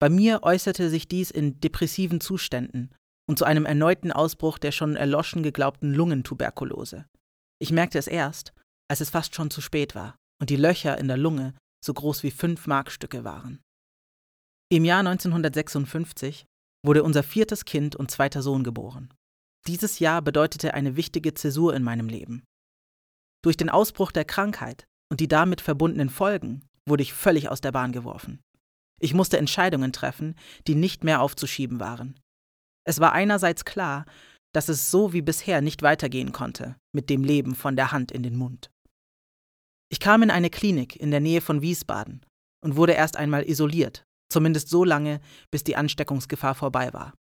[0.00, 2.94] Bei mir äußerte sich dies in depressiven Zuständen
[3.28, 7.06] und zu einem erneuten Ausbruch der schon erloschen geglaubten Lungentuberkulose.
[7.60, 8.52] Ich merkte es erst,
[8.88, 12.22] als es fast schon zu spät war und die Löcher in der Lunge so groß
[12.22, 13.60] wie fünf Markstücke waren.
[14.70, 16.44] Im Jahr 1956
[16.84, 19.12] wurde unser viertes Kind und zweiter Sohn geboren.
[19.66, 22.44] Dieses Jahr bedeutete eine wichtige Zäsur in meinem Leben.
[23.42, 27.72] Durch den Ausbruch der Krankheit und die damit verbundenen Folgen wurde ich völlig aus der
[27.72, 28.40] Bahn geworfen.
[29.00, 30.34] Ich musste Entscheidungen treffen,
[30.66, 32.20] die nicht mehr aufzuschieben waren.
[32.86, 34.04] Es war einerseits klar,
[34.54, 38.22] dass es so wie bisher nicht weitergehen konnte, mit dem Leben von der Hand in
[38.22, 38.70] den Mund.
[39.90, 42.24] Ich kam in eine Klinik in der Nähe von Wiesbaden
[42.62, 47.14] und wurde erst einmal isoliert, zumindest so lange, bis die Ansteckungsgefahr vorbei war.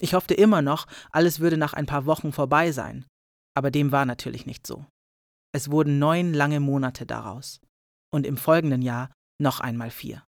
[0.00, 3.06] Ich hoffte immer noch, alles würde nach ein paar Wochen vorbei sein,
[3.54, 4.84] aber dem war natürlich nicht so.
[5.52, 7.60] Es wurden neun lange Monate daraus
[8.12, 10.22] und im folgenden Jahr noch einmal vier.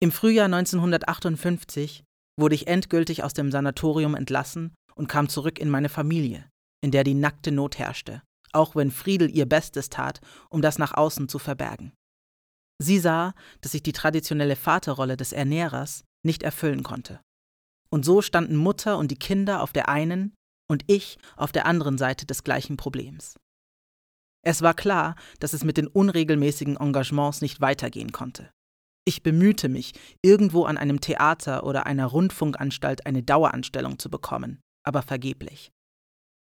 [0.00, 2.04] Im Frühjahr 1958
[2.38, 6.48] wurde ich endgültig aus dem Sanatorium entlassen und kam zurück in meine Familie,
[6.82, 10.92] in der die nackte Not herrschte, auch wenn Friedel ihr Bestes tat, um das nach
[10.92, 11.92] außen zu verbergen.
[12.78, 17.20] Sie sah, dass ich die traditionelle Vaterrolle des Ernährers nicht erfüllen konnte.
[17.90, 20.34] Und so standen Mutter und die Kinder auf der einen
[20.68, 23.36] und ich auf der anderen Seite des gleichen Problems.
[24.44, 28.50] Es war klar, dass es mit den unregelmäßigen Engagements nicht weitergehen konnte.
[29.04, 35.02] Ich bemühte mich, irgendwo an einem Theater oder einer Rundfunkanstalt eine Daueranstellung zu bekommen, aber
[35.02, 35.70] vergeblich.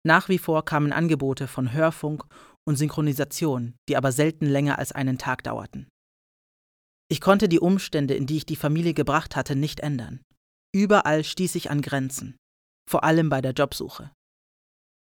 [0.05, 2.25] Nach wie vor kamen Angebote von Hörfunk
[2.67, 5.87] und Synchronisation, die aber selten länger als einen Tag dauerten.
[7.11, 10.21] Ich konnte die Umstände, in die ich die Familie gebracht hatte, nicht ändern.
[10.73, 12.37] Überall stieß ich an Grenzen,
[12.89, 14.11] vor allem bei der Jobsuche.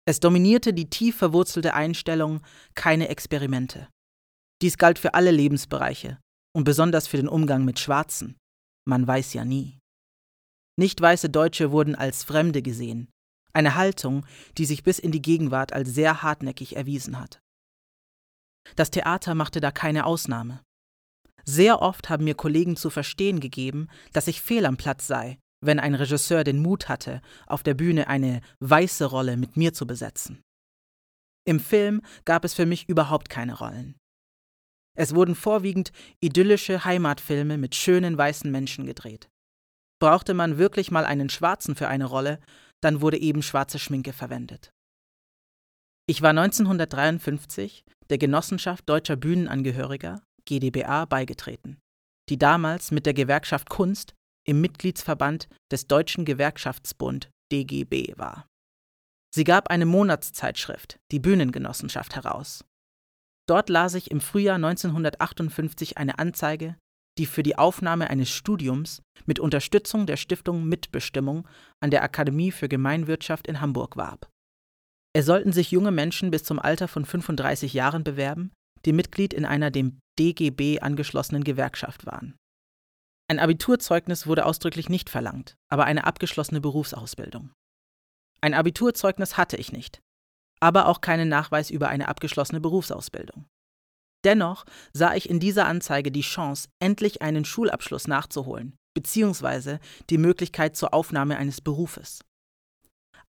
[0.05, 2.41] Es dominierte die tief verwurzelte Einstellung
[2.75, 3.87] keine Experimente.
[4.61, 6.19] Dies galt für alle Lebensbereiche,
[6.55, 8.37] und besonders für den Umgang mit Schwarzen.
[8.85, 9.79] Man weiß ja nie.
[10.77, 13.09] Nicht weiße Deutsche wurden als Fremde gesehen,
[13.53, 14.25] eine Haltung,
[14.57, 17.39] die sich bis in die Gegenwart als sehr hartnäckig erwiesen hat.
[18.75, 20.61] Das Theater machte da keine Ausnahme.
[21.45, 25.79] Sehr oft haben mir Kollegen zu verstehen gegeben, dass ich fehl am Platz sei, wenn
[25.79, 30.41] ein Regisseur den Mut hatte, auf der Bühne eine weiße Rolle mit mir zu besetzen.
[31.45, 33.95] Im Film gab es für mich überhaupt keine Rollen.
[34.95, 39.27] Es wurden vorwiegend idyllische Heimatfilme mit schönen weißen Menschen gedreht.
[39.99, 42.39] Brauchte man wirklich mal einen Schwarzen für eine Rolle,
[42.81, 44.71] dann wurde eben schwarze Schminke verwendet.
[46.05, 51.79] Ich war 1953 der Genossenschaft Deutscher Bühnenangehöriger, GdBA, beigetreten,
[52.29, 54.13] die damals mit der Gewerkschaft Kunst
[54.47, 58.47] im Mitgliedsverband des Deutschen Gewerkschaftsbund DGB war.
[59.33, 62.63] Sie gab eine Monatszeitschrift, die Bühnengenossenschaft, heraus.
[63.47, 66.77] Dort las ich im Frühjahr 1958 eine Anzeige,
[67.17, 71.47] die für die Aufnahme eines Studiums mit Unterstützung der Stiftung Mitbestimmung
[71.79, 74.29] an der Akademie für Gemeinwirtschaft in Hamburg warb.
[75.15, 78.51] Es sollten sich junge Menschen bis zum Alter von 35 Jahren bewerben,
[78.85, 82.35] die Mitglied in einer dem DGB angeschlossenen Gewerkschaft waren.
[83.33, 87.51] Ein Abiturzeugnis wurde ausdrücklich nicht verlangt, aber eine abgeschlossene Berufsausbildung.
[88.41, 90.03] Ein Abiturzeugnis hatte ich nicht,
[90.59, 93.47] aber auch keinen Nachweis über eine abgeschlossene Berufsausbildung.
[94.23, 99.79] Dennoch sah ich in dieser Anzeige die Chance, endlich einen Schulabschluss nachzuholen, beziehungsweise
[100.11, 102.19] die Möglichkeit zur Aufnahme eines Berufes.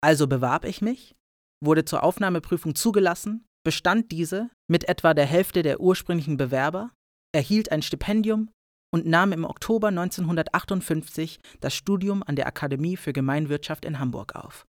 [0.03, 1.17] Also bewarb ich mich,
[1.64, 6.90] wurde zur Aufnahmeprüfung zugelassen, bestand diese mit etwa der Hälfte der ursprünglichen Bewerber,
[7.33, 8.51] erhielt ein Stipendium
[8.94, 14.68] und nahm im Oktober 1958 das Studium an der Akademie für Gemeinwirtschaft in Hamburg auf.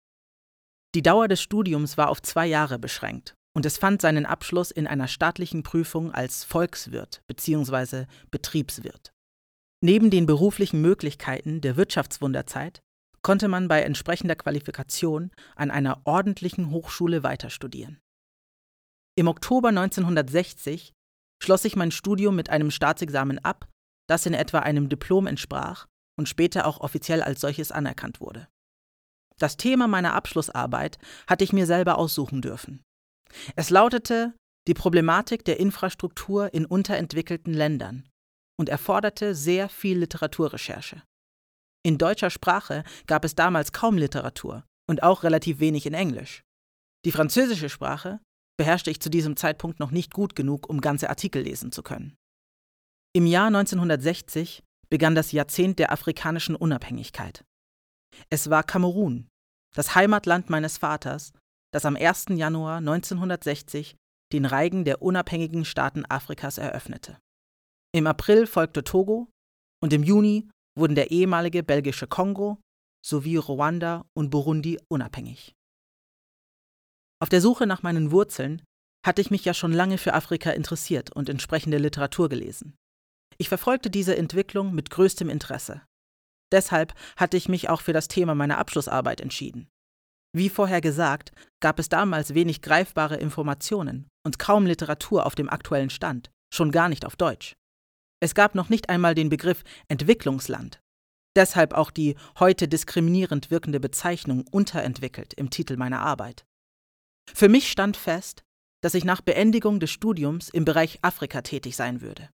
[0.93, 4.85] Die Dauer des Studiums war auf zwei Jahre beschränkt und es fand seinen Abschluss in
[4.85, 8.05] einer staatlichen Prüfung als Volkswirt bzw.
[8.29, 9.11] Betriebswirt.
[9.83, 12.79] Neben den beruflichen Möglichkeiten der Wirtschaftswunderzeit
[13.23, 17.99] konnte man bei entsprechender Qualifikation an einer ordentlichen Hochschule weiter studieren.
[19.15, 20.93] Im Oktober 1960
[21.41, 23.70] schloss ich mein Studium mit einem Staatsexamen ab
[24.11, 25.87] das in etwa einem Diplom entsprach
[26.19, 28.47] und später auch offiziell als solches anerkannt wurde.
[29.39, 32.83] Das Thema meiner Abschlussarbeit hatte ich mir selber aussuchen dürfen.
[33.55, 34.33] Es lautete
[34.67, 38.07] die Problematik der Infrastruktur in unterentwickelten Ländern
[38.59, 41.01] und erforderte sehr viel Literaturrecherche.
[41.83, 46.43] In deutscher Sprache gab es damals kaum Literatur und auch relativ wenig in Englisch.
[47.05, 48.19] Die französische Sprache
[48.59, 52.17] beherrschte ich zu diesem Zeitpunkt noch nicht gut genug, um ganze Artikel lesen zu können.
[53.13, 57.43] Im Jahr 1960 begann das Jahrzehnt der afrikanischen Unabhängigkeit.
[58.29, 59.27] Es war Kamerun,
[59.75, 61.33] das Heimatland meines Vaters,
[61.73, 62.27] das am 1.
[62.29, 63.97] Januar 1960
[64.31, 67.19] den Reigen der unabhängigen Staaten Afrikas eröffnete.
[67.93, 69.27] Im April folgte Togo
[69.83, 72.61] und im Juni wurden der ehemalige belgische Kongo
[73.05, 75.53] sowie Ruanda und Burundi unabhängig.
[77.21, 78.61] Auf der Suche nach meinen Wurzeln
[79.05, 82.77] hatte ich mich ja schon lange für Afrika interessiert und entsprechende Literatur gelesen.
[83.41, 85.81] Ich verfolgte diese Entwicklung mit größtem Interesse.
[86.51, 89.67] Deshalb hatte ich mich auch für das Thema meiner Abschlussarbeit entschieden.
[90.31, 95.89] Wie vorher gesagt, gab es damals wenig greifbare Informationen und kaum Literatur auf dem aktuellen
[95.89, 97.55] Stand, schon gar nicht auf Deutsch.
[98.19, 100.79] Es gab noch nicht einmal den Begriff Entwicklungsland.
[101.35, 106.45] Deshalb auch die heute diskriminierend wirkende Bezeichnung unterentwickelt im Titel meiner Arbeit.
[107.33, 108.43] Für mich stand fest,
[108.83, 112.29] dass ich nach Beendigung des Studiums im Bereich Afrika tätig sein würde.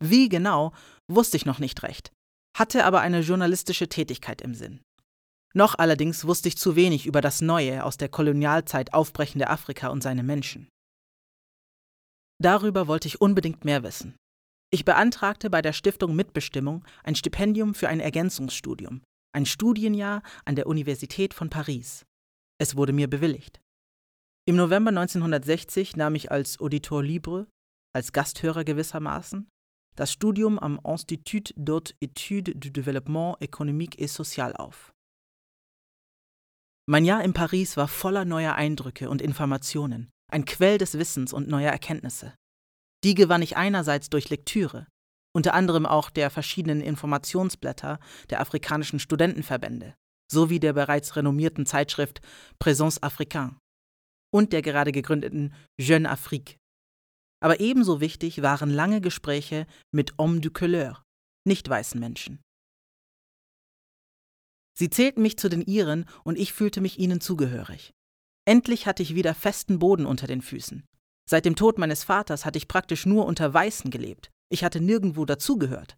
[0.00, 0.72] Wie genau,
[1.10, 2.12] wusste ich noch nicht recht,
[2.56, 4.80] hatte aber eine journalistische Tätigkeit im Sinn.
[5.54, 10.02] Noch allerdings wusste ich zu wenig über das neue, aus der Kolonialzeit aufbrechende Afrika und
[10.02, 10.68] seine Menschen.
[12.40, 14.14] Darüber wollte ich unbedingt mehr wissen.
[14.70, 20.66] Ich beantragte bei der Stiftung Mitbestimmung ein Stipendium für ein Ergänzungsstudium, ein Studienjahr an der
[20.66, 22.04] Universität von Paris.
[22.60, 23.60] Es wurde mir bewilligt.
[24.46, 27.46] Im November 1960 nahm ich als Auditor Libre,
[27.94, 29.48] als Gasthörer gewissermaßen,
[29.98, 34.92] das Studium am Institut d'Haute Études du Développement économique et social auf.
[36.86, 41.48] Mein Jahr in Paris war voller neuer Eindrücke und Informationen, ein Quell des Wissens und
[41.48, 42.32] neuer Erkenntnisse.
[43.02, 44.86] Die gewann ich einerseits durch Lektüre,
[45.34, 47.98] unter anderem auch der verschiedenen Informationsblätter
[48.30, 49.94] der afrikanischen Studentenverbände
[50.30, 52.20] sowie der bereits renommierten Zeitschrift
[52.60, 53.56] Présence Africain
[54.30, 56.57] und der gerade gegründeten Jeune Afrique
[57.40, 61.02] aber ebenso wichtig waren lange Gespräche mit Hommes du Couleur,
[61.44, 62.40] nicht weißen Menschen.
[64.76, 67.92] Sie zählten mich zu den ihren und ich fühlte mich ihnen zugehörig.
[68.44, 70.84] Endlich hatte ich wieder festen Boden unter den Füßen.
[71.28, 74.30] Seit dem Tod meines Vaters hatte ich praktisch nur unter Weißen gelebt.
[74.50, 75.96] Ich hatte nirgendwo dazugehört.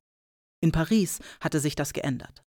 [0.61, 2.43] In Paris hatte sich das geändert.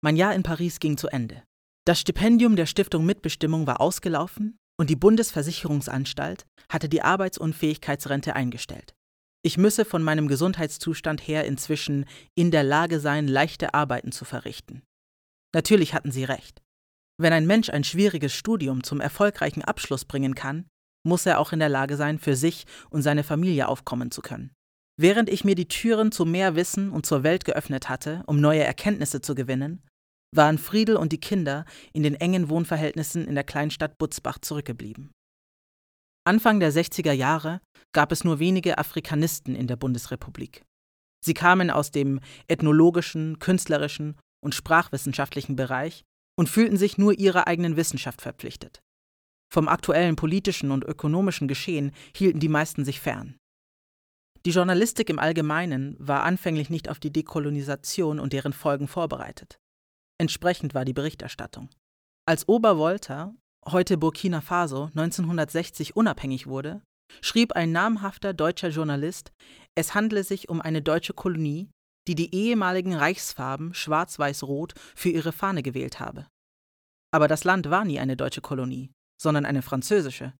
[0.00, 1.42] Mein Jahr in Paris ging zu Ende.
[1.84, 8.94] Das Stipendium der Stiftung Mitbestimmung war ausgelaufen und die Bundesversicherungsanstalt hatte die Arbeitsunfähigkeitsrente eingestellt.
[9.42, 14.82] Ich müsse von meinem Gesundheitszustand her inzwischen in der Lage sein, leichte Arbeiten zu verrichten.
[15.54, 16.60] Natürlich hatten sie recht.
[17.20, 20.66] Wenn ein Mensch ein schwieriges Studium zum erfolgreichen Abschluss bringen kann,
[21.04, 24.52] muss er auch in der Lage sein, für sich und seine Familie aufkommen zu können.
[25.00, 28.64] Während ich mir die Türen zu mehr Wissen und zur Welt geöffnet hatte, um neue
[28.64, 29.82] Erkenntnisse zu gewinnen,
[30.34, 35.10] waren Friedel und die Kinder in den engen Wohnverhältnissen in der Kleinstadt Butzbach zurückgeblieben.
[36.24, 37.60] Anfang der 60er Jahre
[37.92, 40.62] gab es nur wenige Afrikanisten in der Bundesrepublik.
[41.24, 46.04] Sie kamen aus dem ethnologischen, künstlerischen und sprachwissenschaftlichen Bereich
[46.38, 48.80] und fühlten sich nur ihrer eigenen Wissenschaft verpflichtet.
[49.50, 53.36] Vom aktuellen politischen und ökonomischen Geschehen hielten die meisten sich fern.
[54.44, 59.58] Die Journalistik im Allgemeinen war anfänglich nicht auf die Dekolonisation und deren Folgen vorbereitet.
[60.20, 61.68] Entsprechend war die Berichterstattung.
[62.26, 63.34] Als Obervolta,
[63.66, 66.82] heute Burkina Faso, 1960 unabhängig wurde,
[67.22, 69.32] schrieb ein namhafter deutscher Journalist,
[69.76, 71.70] es handle sich um eine deutsche Kolonie,
[72.08, 76.26] die die ehemaligen Reichsfarben schwarz-weiß-rot für ihre Fahne gewählt habe.
[77.12, 80.34] Aber das Land war nie eine deutsche Kolonie, sondern eine französische.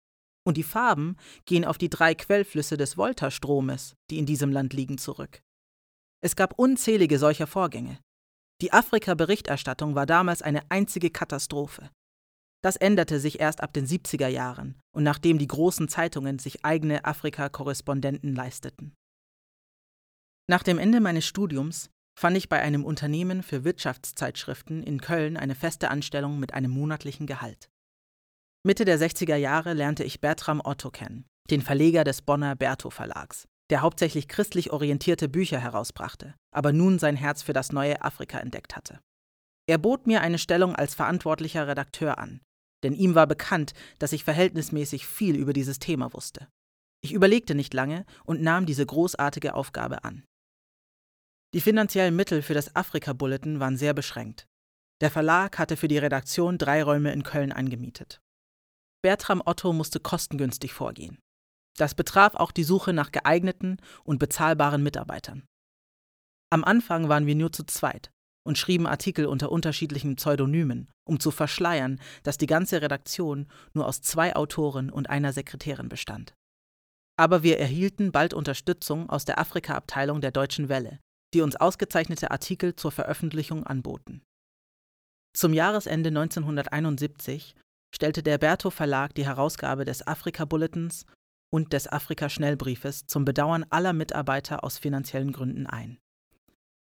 [0.46, 4.98] Und die Farben gehen auf die drei Quellflüsse des Volta-Stromes, die in diesem Land liegen,
[4.98, 5.40] zurück.
[6.22, 7.98] Es gab unzählige solcher Vorgänge.
[8.61, 11.90] Die Afrika-Berichterstattung war damals eine einzige Katastrophe.
[12.61, 17.05] Das änderte sich erst ab den 70er Jahren und nachdem die großen Zeitungen sich eigene
[17.05, 18.94] Afrika-Korrespondenten leisteten.
[20.51, 25.55] Nach dem Ende meines Studiums fand ich bei einem Unternehmen für Wirtschaftszeitschriften in Köln eine
[25.55, 27.71] feste Anstellung mit einem monatlichen Gehalt.
[28.66, 33.47] Mitte der 60er Jahre lernte ich Bertram Otto kennen, den Verleger des Bonner Bertho Verlags,
[33.70, 38.76] der hauptsächlich christlich orientierte Bücher herausbrachte, aber nun sein Herz für das neue Afrika entdeckt
[38.76, 39.00] hatte.
[39.68, 42.40] Er bot mir eine Stellung als verantwortlicher Redakteur an,
[42.83, 46.48] denn ihm war bekannt, dass ich verhältnismäßig viel über dieses Thema wusste.
[47.02, 50.24] Ich überlegte nicht lange und nahm diese großartige Aufgabe an.
[51.54, 54.46] Die finanziellen Mittel für das Afrika-Bulletin waren sehr beschränkt.
[55.00, 58.20] Der Verlag hatte für die Redaktion drei Räume in Köln angemietet.
[59.02, 61.18] Bertram Otto musste kostengünstig vorgehen.
[61.78, 65.44] Das betraf auch die Suche nach geeigneten und bezahlbaren Mitarbeitern.
[66.50, 68.10] Am Anfang waren wir nur zu zweit,
[68.48, 74.00] und schrieben Artikel unter unterschiedlichen Pseudonymen, um zu verschleiern, dass die ganze Redaktion nur aus
[74.00, 76.34] zwei Autoren und einer Sekretärin bestand.
[77.18, 80.98] Aber wir erhielten bald Unterstützung aus der Afrika-Abteilung der Deutschen Welle,
[81.34, 84.22] die uns ausgezeichnete Artikel zur Veröffentlichung anboten.
[85.36, 87.54] Zum Jahresende 1971
[87.94, 91.04] stellte der Bertho Verlag die Herausgabe des Afrika-Bulletins
[91.50, 95.98] und des Afrika-Schnellbriefes zum Bedauern aller Mitarbeiter aus finanziellen Gründen ein.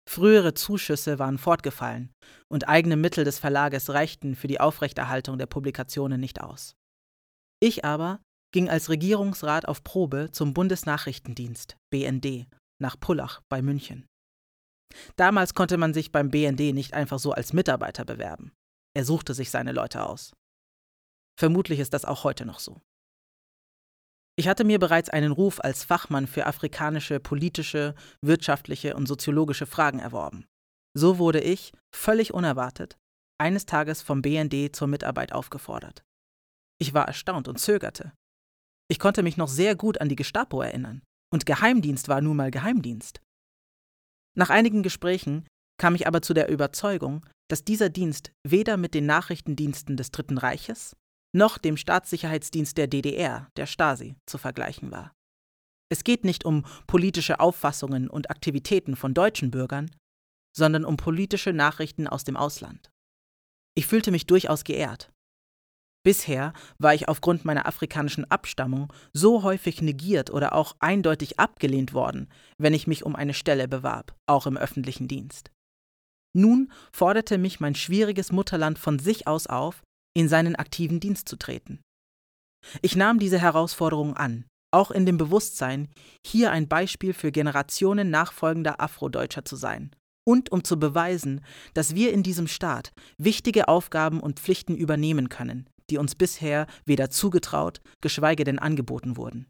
[0.07, 2.11] Frühere Zuschüsse waren fortgefallen
[2.49, 6.75] und eigene Mittel des Verlages reichten für die Aufrechterhaltung der Publikationen nicht aus.
[7.61, 8.19] Ich aber
[8.53, 12.47] ging als Regierungsrat auf Probe zum Bundesnachrichtendienst BND
[12.81, 14.05] nach Pullach bei München.
[15.15, 18.51] Damals konnte man sich beim BND nicht einfach so als Mitarbeiter bewerben.
[18.95, 20.33] Er suchte sich seine Leute aus.
[21.39, 22.81] Vermutlich ist das auch heute noch so.
[24.35, 29.99] Ich hatte mir bereits einen Ruf als Fachmann für afrikanische politische, wirtschaftliche und soziologische Fragen
[29.99, 30.45] erworben.
[30.97, 32.97] So wurde ich, völlig unerwartet,
[33.39, 36.03] eines Tages vom BND zur Mitarbeit aufgefordert.
[36.79, 38.13] Ich war erstaunt und zögerte.
[38.89, 42.51] Ich konnte mich noch sehr gut an die Gestapo erinnern, und Geheimdienst war nun mal
[42.51, 43.21] Geheimdienst.
[44.35, 45.47] Nach einigen Gesprächen
[45.79, 50.37] kam ich aber zu der Überzeugung, dass dieser Dienst weder mit den Nachrichtendiensten des Dritten
[50.37, 50.95] Reiches
[51.33, 55.13] noch dem Staatssicherheitsdienst der DDR, der Stasi, zu vergleichen war.
[55.89, 59.91] Es geht nicht um politische Auffassungen und Aktivitäten von deutschen Bürgern,
[60.55, 62.91] sondern um politische Nachrichten aus dem Ausland.
[63.75, 65.11] Ich fühlte mich durchaus geehrt.
[66.05, 72.29] Bisher war ich aufgrund meiner afrikanischen Abstammung so häufig negiert oder auch eindeutig abgelehnt worden,
[72.57, 75.49] wenn ich mich um eine Stelle bewarb, auch im öffentlichen Dienst.
[76.35, 79.83] Nun forderte mich mein schwieriges Mutterland von sich aus auf,
[80.13, 81.81] in seinen aktiven Dienst zu treten.
[82.81, 85.89] Ich nahm diese Herausforderung an, auch in dem Bewusstsein,
[86.25, 89.95] hier ein Beispiel für Generationen nachfolgender Afrodeutscher zu sein
[90.25, 91.41] und um zu beweisen,
[91.73, 97.09] dass wir in diesem Staat wichtige Aufgaben und Pflichten übernehmen können, die uns bisher weder
[97.09, 99.47] zugetraut, geschweige denn angeboten wurden.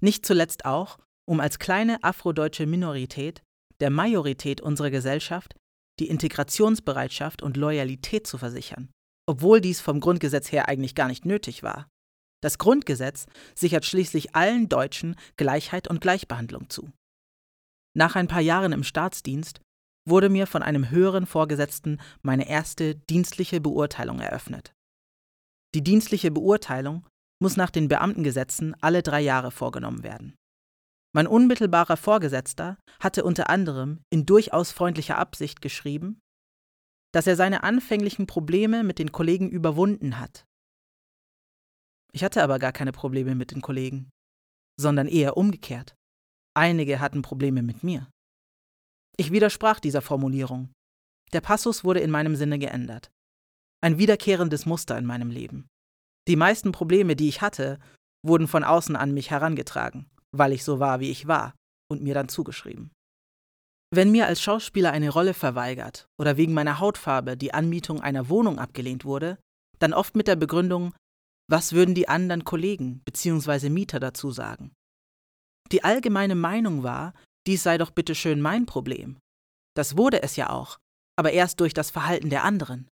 [0.00, 3.42] Nicht zuletzt auch, um als kleine afrodeutsche Minorität
[3.80, 5.54] der Majorität unserer Gesellschaft
[6.00, 8.90] die Integrationsbereitschaft und Loyalität zu versichern
[9.30, 11.88] obwohl dies vom Grundgesetz her eigentlich gar nicht nötig war.
[12.42, 16.90] Das Grundgesetz sichert schließlich allen Deutschen Gleichheit und Gleichbehandlung zu.
[17.96, 19.60] Nach ein paar Jahren im Staatsdienst
[20.04, 24.72] wurde mir von einem höheren Vorgesetzten meine erste dienstliche Beurteilung eröffnet.
[25.76, 27.06] Die dienstliche Beurteilung
[27.40, 30.34] muss nach den Beamtengesetzen alle drei Jahre vorgenommen werden.
[31.14, 36.18] Mein unmittelbarer Vorgesetzter hatte unter anderem in durchaus freundlicher Absicht geschrieben,
[37.12, 40.44] dass er seine anfänglichen Probleme mit den Kollegen überwunden hat.
[42.12, 44.10] Ich hatte aber gar keine Probleme mit den Kollegen,
[44.78, 45.94] sondern eher umgekehrt.
[46.54, 48.08] Einige hatten Probleme mit mir.
[49.16, 50.72] Ich widersprach dieser Formulierung.
[51.32, 53.10] Der Passus wurde in meinem Sinne geändert.
[53.82, 55.68] Ein wiederkehrendes Muster in meinem Leben.
[56.28, 57.78] Die meisten Probleme, die ich hatte,
[58.24, 61.54] wurden von außen an mich herangetragen, weil ich so war, wie ich war,
[61.90, 62.90] und mir dann zugeschrieben.
[63.92, 68.58] Wenn mir als Schauspieler eine Rolle verweigert oder wegen meiner Hautfarbe die Anmietung einer Wohnung
[68.58, 69.36] abgelehnt wurde,
[69.80, 70.94] dann oft mit der Begründung,
[71.48, 73.68] was würden die anderen Kollegen bzw.
[73.68, 74.72] Mieter dazu sagen?
[75.72, 77.14] Die allgemeine Meinung war,
[77.48, 79.18] dies sei doch bitte schön mein Problem.
[79.74, 80.78] Das wurde es ja auch,
[81.16, 82.88] aber erst durch das Verhalten der anderen.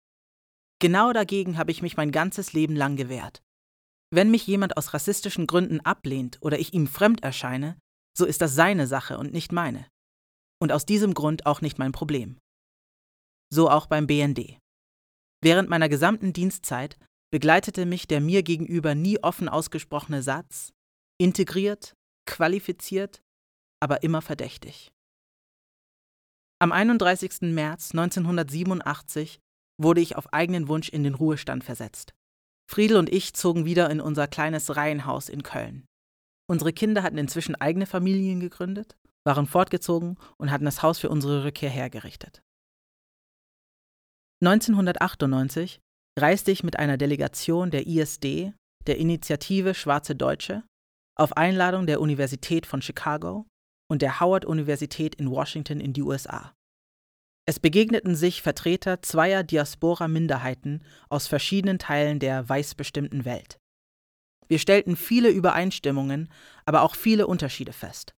[0.79, 3.43] Genau dagegen habe ich mich mein ganzes Leben lang gewehrt.
[4.11, 7.77] Wenn mich jemand aus rassistischen Gründen ablehnt oder ich ihm fremd erscheine,
[8.17, 9.87] so ist das seine Sache und nicht meine.
[10.61, 12.39] Und aus diesem Grund auch nicht mein Problem.
[13.53, 14.59] So auch beim BND.
[15.43, 16.99] Während meiner gesamten Dienstzeit
[17.31, 20.73] begleitete mich der mir gegenüber nie offen ausgesprochene Satz,
[21.19, 21.95] integriert,
[22.27, 23.23] qualifiziert,
[23.81, 24.93] aber immer verdächtig.
[26.59, 27.53] Am 31.
[27.53, 29.41] März 1987
[29.79, 32.15] wurde ich auf eigenen Wunsch in den Ruhestand versetzt.
[32.69, 35.87] Friedel und ich zogen wieder in unser kleines Reihenhaus in Köln.
[36.49, 38.97] Unsere Kinder hatten inzwischen eigene Familien gegründet,
[39.27, 42.43] waren fortgezogen und hatten das Haus für unsere Rückkehr hergerichtet.
[44.43, 45.81] 1998
[46.19, 48.53] reiste ich mit einer Delegation der ISD,
[48.87, 50.63] der Initiative Schwarze Deutsche,
[51.19, 53.47] auf Einladung der Universität von Chicago
[53.91, 56.55] und der Howard-Universität in Washington in die USA.
[57.49, 63.59] Es begegneten sich Vertreter zweier Diaspora-Minderheiten aus verschiedenen Teilen der weißbestimmten Welt.
[64.49, 66.29] Wir stellten viele Übereinstimmungen,
[66.65, 68.16] aber auch viele Unterschiede fest.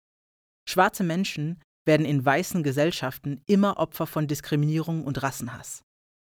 [0.69, 5.83] Schwarze Menschen werden in weißen Gesellschaften immer Opfer von Diskriminierung und Rassenhass.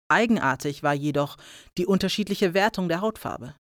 [0.09, 1.37] Eigenartig war jedoch
[1.77, 3.55] die unterschiedliche Wertung der Hautfarbe.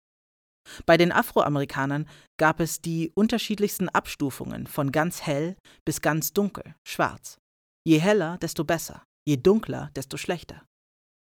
[0.84, 2.06] Bei den Afroamerikanern
[2.38, 5.56] gab es die unterschiedlichsten Abstufungen von ganz hell
[5.86, 7.38] bis ganz dunkel, schwarz.
[7.86, 9.02] Je heller, desto besser.
[9.26, 10.64] Je dunkler, desto schlechter.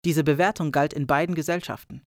[0.04, 2.02] Diese Bewertung galt in beiden Gesellschaften.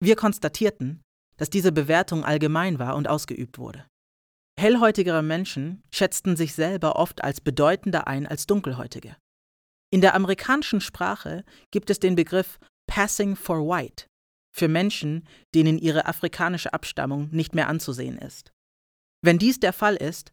[0.00, 1.02] Wir konstatierten,
[1.36, 3.86] dass diese Bewertung allgemein war und ausgeübt wurde.
[4.58, 9.16] Hellhäutigere Menschen schätzten sich selber oft als bedeutender ein als Dunkelhäutige.
[9.92, 14.06] In der amerikanischen Sprache gibt es den Begriff Passing for White
[14.52, 18.50] für Menschen, denen ihre afrikanische Abstammung nicht mehr anzusehen ist.
[19.22, 20.32] Wenn dies der Fall ist,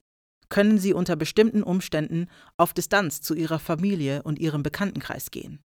[0.50, 5.62] können sie unter bestimmten Umständen auf Distanz zu ihrer Familie und ihrem Bekanntenkreis gehen.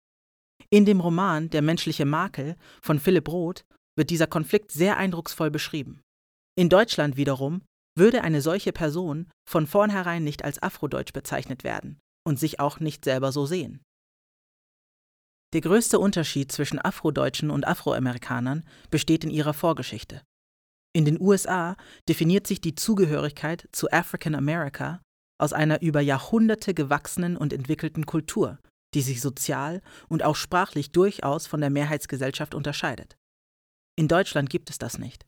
[0.71, 6.01] In dem Roman Der menschliche Makel von Philipp Roth wird dieser Konflikt sehr eindrucksvoll beschrieben.
[6.57, 7.61] In Deutschland wiederum
[7.97, 13.05] würde eine solche Person von vornherein nicht als Afrodeutsch bezeichnet werden und sich auch nicht
[13.05, 13.81] selber so sehen.
[15.53, 20.21] Der größte Unterschied zwischen Afrodeutschen und Afroamerikanern besteht in ihrer Vorgeschichte.
[20.93, 21.77] In den USA
[22.09, 25.01] definiert sich die Zugehörigkeit zu African America
[25.39, 28.59] aus einer über Jahrhunderte gewachsenen und entwickelten Kultur,
[28.93, 33.15] die sich sozial und auch sprachlich durchaus von der Mehrheitsgesellschaft unterscheidet.
[33.95, 35.25] In Deutschland gibt es das nicht.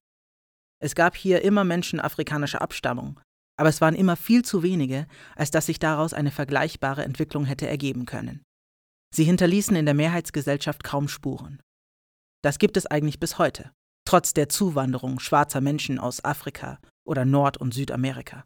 [0.82, 3.20] Es gab hier immer Menschen afrikanischer Abstammung,
[3.58, 7.68] aber es waren immer viel zu wenige, als dass sich daraus eine vergleichbare Entwicklung hätte
[7.68, 8.44] ergeben können.
[9.14, 11.62] Sie hinterließen in der Mehrheitsgesellschaft kaum Spuren.
[12.42, 13.72] Das gibt es eigentlich bis heute
[14.10, 18.44] trotz der Zuwanderung schwarzer Menschen aus Afrika oder Nord- und Südamerika.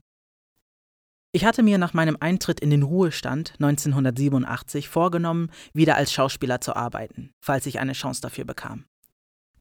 [1.31, 6.75] Ich hatte mir nach meinem Eintritt in den Ruhestand 1987 vorgenommen, wieder als Schauspieler zu
[6.75, 8.83] arbeiten, falls ich eine Chance dafür bekam.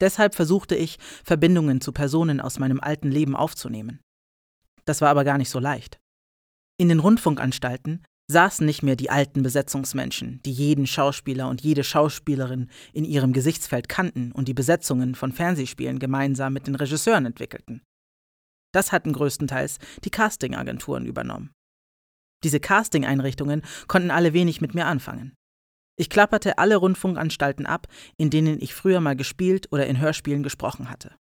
[0.02, 4.00] Deshalb versuchte ich, Verbindungen zu Personen aus meinem alten Leben aufzunehmen.
[4.84, 6.00] Das war aber gar nicht so leicht.
[6.76, 12.68] In den Rundfunkanstalten saßen nicht mehr die alten Besetzungsmenschen, die jeden Schauspieler und jede Schauspielerin
[12.92, 17.82] in ihrem Gesichtsfeld kannten und die Besetzungen von Fernsehspielen gemeinsam mit den Regisseuren entwickelten.
[18.72, 21.52] Das hatten größtenteils die Castingagenturen übernommen.
[22.42, 25.36] Diese Casting-Einrichtungen konnten alle wenig mit mir anfangen.
[25.96, 27.86] Ich klapperte alle Rundfunkanstalten ab,
[28.16, 31.14] in denen ich früher mal gespielt oder in Hörspielen gesprochen hatte.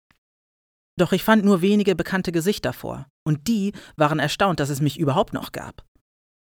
[0.98, 5.00] Doch ich fand nur wenige bekannte Gesichter vor, und die waren erstaunt, dass es mich
[5.00, 5.84] überhaupt noch gab.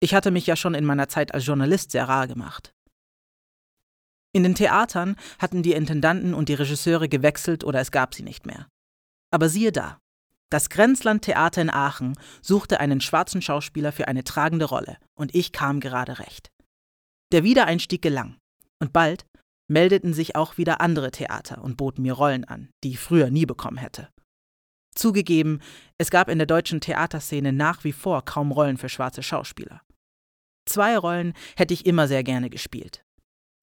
[0.00, 2.72] Ich hatte mich ja schon in meiner Zeit als Journalist sehr rar gemacht.
[4.32, 8.46] In den Theatern hatten die Intendanten und die Regisseure gewechselt oder es gab sie nicht
[8.46, 8.68] mehr.
[9.30, 9.98] Aber siehe da,
[10.50, 15.52] das Grenzland Theater in Aachen suchte einen schwarzen Schauspieler für eine tragende Rolle und ich
[15.52, 16.50] kam gerade recht.
[17.32, 18.38] Der Wiedereinstieg gelang
[18.80, 19.26] und bald
[19.70, 23.44] meldeten sich auch wieder andere Theater und boten mir Rollen an, die ich früher nie
[23.44, 24.08] bekommen hätte.
[24.94, 25.60] Zugegeben,
[25.98, 29.82] es gab in der deutschen Theaterszene nach wie vor kaum Rollen für schwarze Schauspieler.
[30.66, 33.02] Zwei Rollen hätte ich immer sehr gerne gespielt.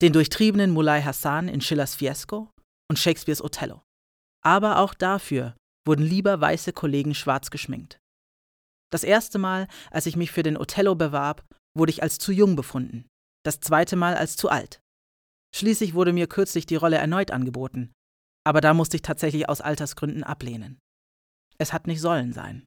[0.01, 2.51] Den durchtriebenen Mulai Hassan in Schillers Fiesco
[2.89, 3.81] und Shakespeares Othello.
[4.43, 5.55] Aber auch dafür
[5.87, 7.99] wurden lieber weiße Kollegen schwarz geschminkt.
[8.91, 11.43] Das erste Mal, als ich mich für den Othello bewarb,
[11.75, 13.05] wurde ich als zu jung befunden,
[13.45, 14.81] das zweite Mal als zu alt.
[15.55, 17.93] Schließlich wurde mir kürzlich die Rolle erneut angeboten,
[18.43, 20.79] aber da musste ich tatsächlich aus Altersgründen ablehnen.
[21.57, 22.65] Es hat nicht sollen sein.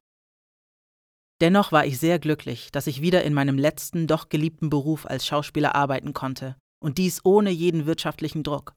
[1.41, 5.25] Dennoch war ich sehr glücklich, dass ich wieder in meinem letzten, doch geliebten Beruf als
[5.25, 8.73] Schauspieler arbeiten konnte, und dies ohne jeden wirtschaftlichen Druck.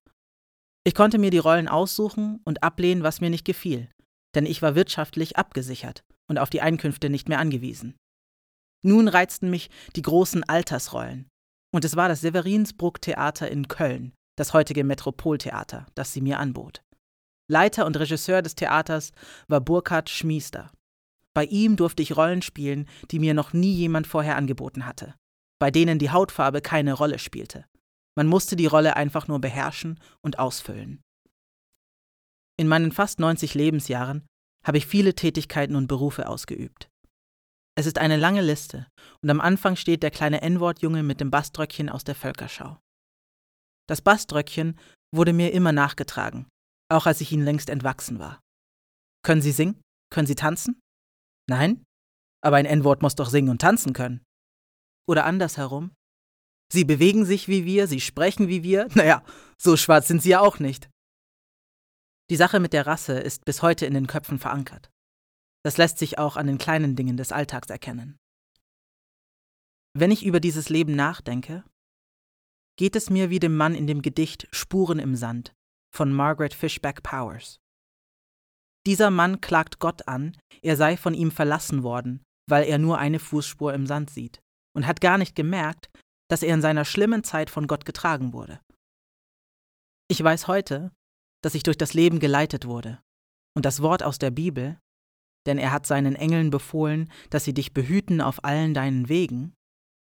[0.84, 3.88] Ich konnte mir die Rollen aussuchen und ablehnen, was mir nicht gefiel,
[4.34, 7.96] denn ich war wirtschaftlich abgesichert und auf die Einkünfte nicht mehr angewiesen.
[8.84, 11.28] Nun reizten mich die großen Altersrollen,
[11.72, 16.82] und es war das Severinsbruck Theater in Köln, das heutige Metropoltheater, das sie mir anbot.
[17.48, 19.12] Leiter und Regisseur des Theaters
[19.48, 20.70] war Burkhard Schmiester.
[21.34, 25.14] Bei ihm durfte ich Rollen spielen, die mir noch nie jemand vorher angeboten hatte,
[25.58, 27.64] bei denen die Hautfarbe keine Rolle spielte.
[28.14, 31.00] Man musste die Rolle einfach nur beherrschen und ausfüllen.
[32.58, 34.26] In meinen fast 90 Lebensjahren
[34.64, 36.91] habe ich viele Tätigkeiten und Berufe ausgeübt.
[37.74, 38.86] Es ist eine lange Liste
[39.22, 42.78] und am Anfang steht der kleine N-Wort-Junge mit dem Baströckchen aus der Völkerschau.
[43.88, 44.78] Das Baströckchen
[45.14, 46.46] wurde mir immer nachgetragen,
[46.90, 48.40] auch als ich ihnen längst entwachsen war.
[49.24, 49.80] Können Sie singen?
[50.10, 50.80] Können Sie tanzen?
[51.48, 51.84] Nein?
[52.44, 54.22] Aber ein N-Wort muss doch singen und tanzen können.
[55.08, 55.92] Oder andersherum.
[56.72, 58.88] Sie bewegen sich wie wir, sie sprechen wie wir.
[58.94, 59.24] Naja,
[59.58, 60.90] so schwarz sind sie ja auch nicht.
[62.30, 64.91] Die Sache mit der Rasse ist bis heute in den Köpfen verankert.
[65.64, 68.18] Das lässt sich auch an den kleinen Dingen des Alltags erkennen.
[69.94, 71.64] Wenn ich über dieses Leben nachdenke,
[72.78, 75.52] geht es mir wie dem Mann in dem Gedicht Spuren im Sand
[75.94, 77.60] von Margaret Fishback Powers.
[78.86, 83.18] Dieser Mann klagt Gott an, er sei von ihm verlassen worden, weil er nur eine
[83.18, 84.40] Fußspur im Sand sieht,
[84.74, 85.90] und hat gar nicht gemerkt,
[86.28, 88.60] dass er in seiner schlimmen Zeit von Gott getragen wurde.
[90.08, 90.90] Ich weiß heute,
[91.42, 93.00] dass ich durch das Leben geleitet wurde,
[93.54, 94.80] und das Wort aus der Bibel,
[95.46, 99.54] denn er hat seinen Engeln befohlen, dass sie dich behüten auf allen deinen Wegen,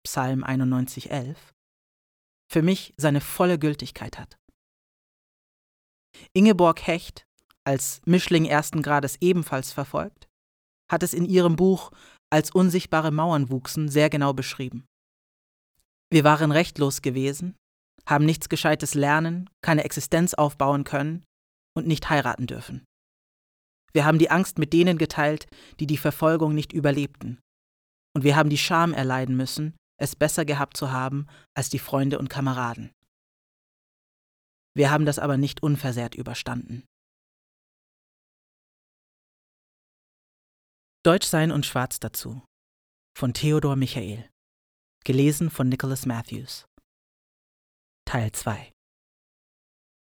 [0.06, 1.36] Psalm 91,11,
[2.52, 4.38] für mich seine volle Gültigkeit hat.
[6.34, 7.26] Ingeborg Hecht,
[7.66, 10.28] als Mischling ersten Grades ebenfalls verfolgt,
[10.92, 11.92] hat es in ihrem Buch
[12.30, 14.86] Als unsichtbare Mauern wuchsen sehr genau beschrieben.
[16.10, 17.56] Wir waren rechtlos gewesen,
[18.08, 21.26] haben nichts Gescheites lernen, keine Existenz aufbauen können
[21.76, 22.87] und nicht heiraten dürfen.
[23.94, 25.48] Wir haben die Angst mit denen geteilt,
[25.80, 27.40] die die Verfolgung nicht überlebten.
[28.16, 32.20] Und wir haben die Scham erleiden müssen, es besser gehabt zu haben als die Freunde
[32.20, 32.92] und Kameraden.
[34.76, 36.86] Wir haben das aber nicht unversehrt überstanden.
[41.04, 42.44] Deutsch sein und Schwarz dazu
[43.18, 44.30] von Theodor Michael
[45.04, 46.66] Gelesen von Nicholas Matthews.
[48.06, 48.74] Teil 2